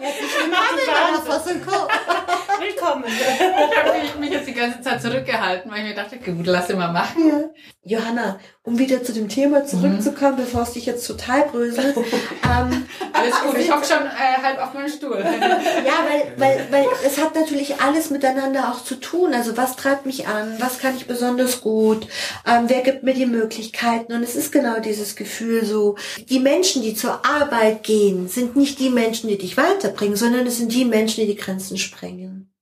Willkommen. 2.60 3.04
Ich 3.06 3.76
habe 3.76 3.98
mich, 3.98 4.14
mich 4.16 4.30
jetzt 4.30 4.48
die 4.48 4.54
ganze 4.54 4.80
Zeit 4.80 5.02
zurückgehalten, 5.02 5.70
weil 5.70 5.80
ich 5.80 5.88
mir 5.88 5.94
dachte, 5.94 6.16
gut, 6.18 6.46
lass 6.46 6.70
ihn 6.70 6.78
mal 6.78 6.92
machen. 6.92 7.50
Johanna, 7.82 8.38
um 8.62 8.78
wieder 8.78 9.02
zu 9.02 9.14
dem 9.14 9.30
Thema 9.30 9.64
zurückzukommen, 9.64 10.36
bevor 10.36 10.62
es 10.62 10.72
dich 10.72 10.84
jetzt 10.84 11.06
total 11.06 11.48
bröselt. 11.48 11.96
ähm, 12.44 12.86
Alles 13.12 13.40
gut, 13.40 13.56
ich 13.56 13.72
hocke 13.72 13.86
schon 13.86 14.04
äh, 14.06 14.42
halb 14.42 14.58
auf 14.62 14.74
meinem 14.74 14.88
Stuhl. 14.88 15.24
Ja, 15.80 16.04
weil, 16.08 16.34
weil, 16.36 16.66
weil 16.70 16.86
es 17.04 17.18
hat 17.18 17.34
natürlich 17.34 17.80
alles 17.80 18.10
miteinander 18.10 18.70
auch 18.70 18.84
zu 18.84 18.96
tun. 18.96 19.32
Also 19.32 19.56
was 19.56 19.76
treibt 19.76 20.04
mich 20.04 20.26
an? 20.28 20.56
Was 20.58 20.78
kann 20.78 20.94
ich 20.94 21.06
besonders 21.06 21.62
gut? 21.62 22.06
Ähm, 22.46 22.64
wer 22.68 22.82
gibt 22.82 23.02
mir 23.02 23.14
die 23.14 23.26
Möglichkeiten? 23.26 24.12
Und 24.12 24.22
es 24.22 24.36
ist 24.36 24.52
genau 24.52 24.80
dieses 24.80 25.16
Gefühl 25.16 25.64
so, 25.64 25.96
die 26.28 26.38
Menschen, 26.38 26.82
die 26.82 26.94
zur 26.94 27.24
Arbeit 27.24 27.82
gehen, 27.82 28.28
sind 28.28 28.56
nicht 28.56 28.78
die 28.78 28.90
Menschen, 28.90 29.28
die 29.28 29.38
dich 29.38 29.56
weiterbringen, 29.56 30.16
sondern 30.16 30.46
es 30.46 30.58
sind 30.58 30.72
die 30.72 30.84
Menschen, 30.84 31.22
die 31.22 31.34
die 31.34 31.40
Grenzen 31.40 31.78
sprengen. 31.78 32.52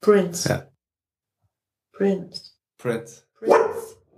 Prince. 0.00 0.48
Ja. 0.48 0.68
Prince. 1.92 2.52
Prince. 2.78 3.24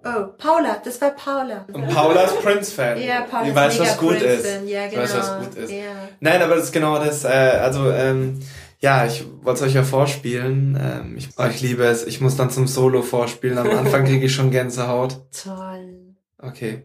Oh, 0.05 0.27
Paula, 0.37 0.83
das 0.85 1.01
war 1.01 1.11
Paula. 1.11 1.65
Und 1.73 1.89
Paula 1.89 2.23
ist 2.23 2.41
Prince-Fan. 2.43 3.01
Ja, 3.01 3.21
Paula 3.21 3.45
Die 3.45 3.55
weiß, 3.55 3.79
mega 3.79 3.91
was 3.91 3.99
gut 3.99 4.21
ist. 4.21 4.47
Ja, 4.67 4.89
genau. 4.89 5.03
weiß, 5.03 5.17
was 5.17 5.39
gut 5.39 5.55
ist. 5.57 5.71
Ja. 5.71 6.09
Nein, 6.19 6.43
aber 6.43 6.57
das 6.57 6.65
ist 6.65 6.73
genau 6.73 6.99
das. 6.99 7.25
Äh, 7.25 7.29
also, 7.29 7.91
ähm, 7.91 8.41
ja, 8.81 9.07
ich 9.07 9.25
wollte 9.43 9.61
es 9.61 9.69
euch 9.69 9.75
ja 9.75 9.85
vorspielen. 9.85 10.77
Ähm, 10.81 11.17
ich, 11.17 11.29
oh, 11.39 11.45
ich 11.45 11.61
liebe 11.61 11.85
es. 11.85 12.05
Ich 12.05 12.21
muss 12.21 12.37
dann 12.37 12.51
zum 12.51 12.67
Solo 12.67 13.03
vorspielen. 13.03 13.59
Am 13.59 13.71
Anfang 13.71 14.05
kriege 14.05 14.27
ich 14.27 14.35
schon 14.35 14.51
Gänsehaut. 14.51 15.19
Toll. 15.31 16.17
Okay. 16.39 16.83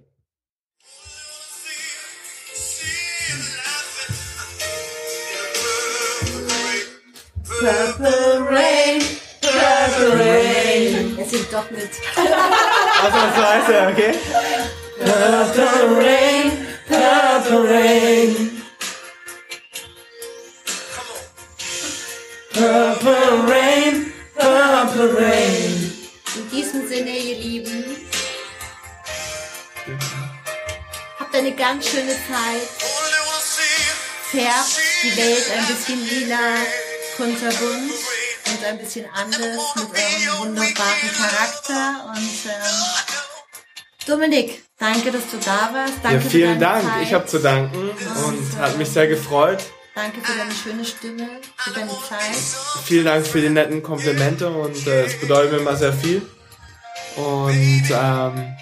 Purple 7.59 8.45
Rain, 8.47 9.01
singt 11.37 11.53
doch 11.53 11.69
mit. 11.71 11.89
Also, 12.15 13.17
das 13.17 13.45
heißt 13.45 13.69
ja, 13.69 13.89
okay? 13.89 14.13
Purple 14.99 15.97
Rain, 15.97 16.67
Purple 16.87 17.69
Rain. 17.69 18.63
Purple 22.53 23.47
Rain, 23.47 24.13
Purple 24.35 25.17
Rain. 25.17 26.09
In 26.35 26.49
diesem 26.49 26.87
Sinne, 26.87 27.11
ihr 27.11 27.37
Lieben, 27.37 28.07
habt 31.19 31.35
eine 31.35 31.51
ganz 31.53 31.89
schöne 31.89 32.13
Zeit. 32.13 32.67
Färbt 34.31 34.79
die 35.03 35.15
Welt 35.15 35.45
ein 35.55 35.65
bisschen 35.67 36.05
lila, 36.05 36.57
kunterbunt 37.15 38.06
und 38.57 38.65
ein 38.65 38.77
bisschen 38.77 39.05
anders 39.13 39.75
mit 39.75 39.85
eurem 39.87 40.39
wunderbaren 40.39 41.11
Charakter. 41.17 42.05
Und 42.15 42.45
ähm, 42.45 44.07
Dominik, 44.07 44.63
danke, 44.79 45.11
dass 45.11 45.23
du 45.31 45.37
da 45.37 45.69
warst. 45.73 45.93
Danke 46.03 46.23
Ja, 46.23 46.29
vielen 46.29 46.59
Dank. 46.59 46.83
Zeit. 46.83 47.03
Ich 47.03 47.13
habe 47.13 47.25
zu 47.25 47.39
danken 47.39 47.89
und 48.25 48.57
hat 48.59 48.77
mich 48.77 48.89
sehr 48.89 49.07
gefreut. 49.07 49.63
Danke 49.95 50.21
für 50.21 50.37
deine 50.37 50.51
schöne 50.53 50.85
Stimme, 50.85 51.27
für 51.57 51.71
deine 51.71 51.89
Zeit. 51.89 52.37
Vielen 52.85 53.05
Dank 53.05 53.25
für 53.25 53.41
die 53.41 53.49
netten 53.49 53.81
Komplimente 53.81 54.47
und 54.49 54.85
äh, 54.87 55.05
es 55.05 55.19
bedeutet 55.19 55.51
mir 55.53 55.57
immer 55.57 55.75
sehr 55.75 55.93
viel. 55.93 56.21
Und 57.15 57.83
ähm, 57.89 58.55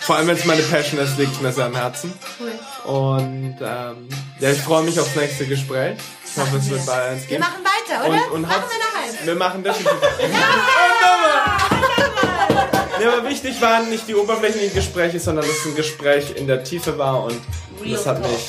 vor 0.00 0.16
allem, 0.16 0.28
wenn 0.28 0.36
es 0.36 0.44
meine 0.44 0.62
Passion 0.62 1.00
ist, 1.00 1.18
liegt 1.18 1.40
mir 1.42 1.52
sehr 1.52 1.66
am 1.66 1.74
Herzen. 1.74 2.12
Cool. 2.38 2.52
Und 2.92 3.56
ähm, 3.60 4.08
ja, 4.38 4.50
ich 4.50 4.60
freue 4.60 4.84
mich 4.84 4.98
aufs 5.00 5.16
nächste 5.16 5.46
Gespräch. 5.46 5.98
Ich 6.24 6.40
hoffe, 6.40 6.56
es 6.58 6.70
wird 6.70 6.86
bei 6.86 7.12
uns 7.12 7.22
Wir 7.22 7.28
gehen. 7.28 7.40
machen 7.40 7.62
weiter, 7.64 8.08
oder? 8.08 8.26
Und, 8.26 8.30
und 8.32 8.42
machen 8.42 8.62
wir 8.70 8.78
noch 8.78 8.86
eins. 8.86 8.91
Wir 9.24 9.34
machen 9.36 9.62
definitiv. 9.62 9.92
Ja, 13.00 13.12
aber 13.14 13.28
wichtig 13.28 13.60
waren 13.60 13.88
nicht 13.90 14.06
die 14.06 14.14
oberflächlichen 14.14 14.74
Gespräche, 14.74 15.18
sondern 15.18 15.44
dass 15.46 15.56
es 15.56 15.66
ein 15.66 15.74
Gespräch 15.74 16.36
in 16.36 16.46
der 16.46 16.62
Tiefe 16.62 16.96
war 16.98 17.24
und 17.24 17.40
Real 17.80 17.96
das 17.96 18.06
hat 18.06 18.22
Talk. 18.22 18.30
mich. 18.30 18.48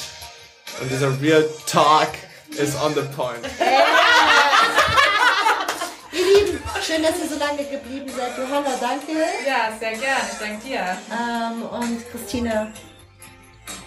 Und 0.82 0.92
dieser 0.92 1.22
Real 1.22 1.50
Talk 1.66 2.10
is 2.52 2.76
on 2.84 2.94
the 2.94 3.02
point. 3.16 3.40
Ihr 6.12 6.26
Lieben, 6.26 6.62
schön, 6.86 7.02
dass 7.02 7.18
ihr 7.18 7.30
so 7.30 7.40
lange 7.40 7.64
geblieben 7.64 8.12
seid. 8.16 8.38
Johanna, 8.38 8.76
danke. 8.80 9.14
Ja, 9.48 9.72
sehr 9.80 9.94
gern. 9.98 10.22
Ich 10.32 10.38
danke 10.40 10.68
dir. 10.68 10.98
Ähm, 11.12 11.64
und 11.64 12.12
Christine, 12.12 12.72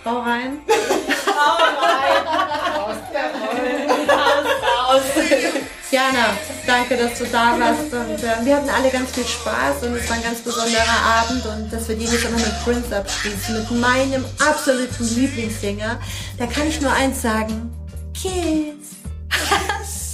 bau 0.02 0.18
rein. 0.20 0.58
Jana, 5.90 6.36
danke, 6.66 6.96
dass 6.96 7.18
du 7.18 7.24
da 7.26 7.58
warst. 7.58 7.92
Und 7.92 8.22
äh, 8.22 8.44
wir 8.44 8.56
hatten 8.56 8.68
alle 8.68 8.90
ganz 8.90 9.12
viel 9.12 9.24
Spaß 9.24 9.84
und 9.84 9.94
es 9.94 10.08
war 10.08 10.16
ein 10.16 10.22
ganz 10.22 10.40
besonderer 10.40 10.82
Abend. 11.20 11.46
Und 11.46 11.72
dass 11.72 11.88
wir 11.88 11.96
die 11.96 12.04
jetzt 12.04 12.24
noch 12.24 12.38
mit 12.38 12.64
Prince 12.64 12.96
abschließen, 12.96 13.54
mit 13.56 13.70
meinem 13.70 14.24
absoluten 14.38 15.04
Lieblingssänger, 15.14 16.00
da 16.38 16.46
kann 16.46 16.66
ich 16.66 16.80
nur 16.80 16.92
eins 16.92 17.22
sagen. 17.22 17.72
Kiss. 18.14 18.96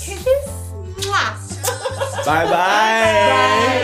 Kiss. 0.05 0.17
Mua. 1.07 1.37
Bye 2.25 2.47
bye. 2.49 3.82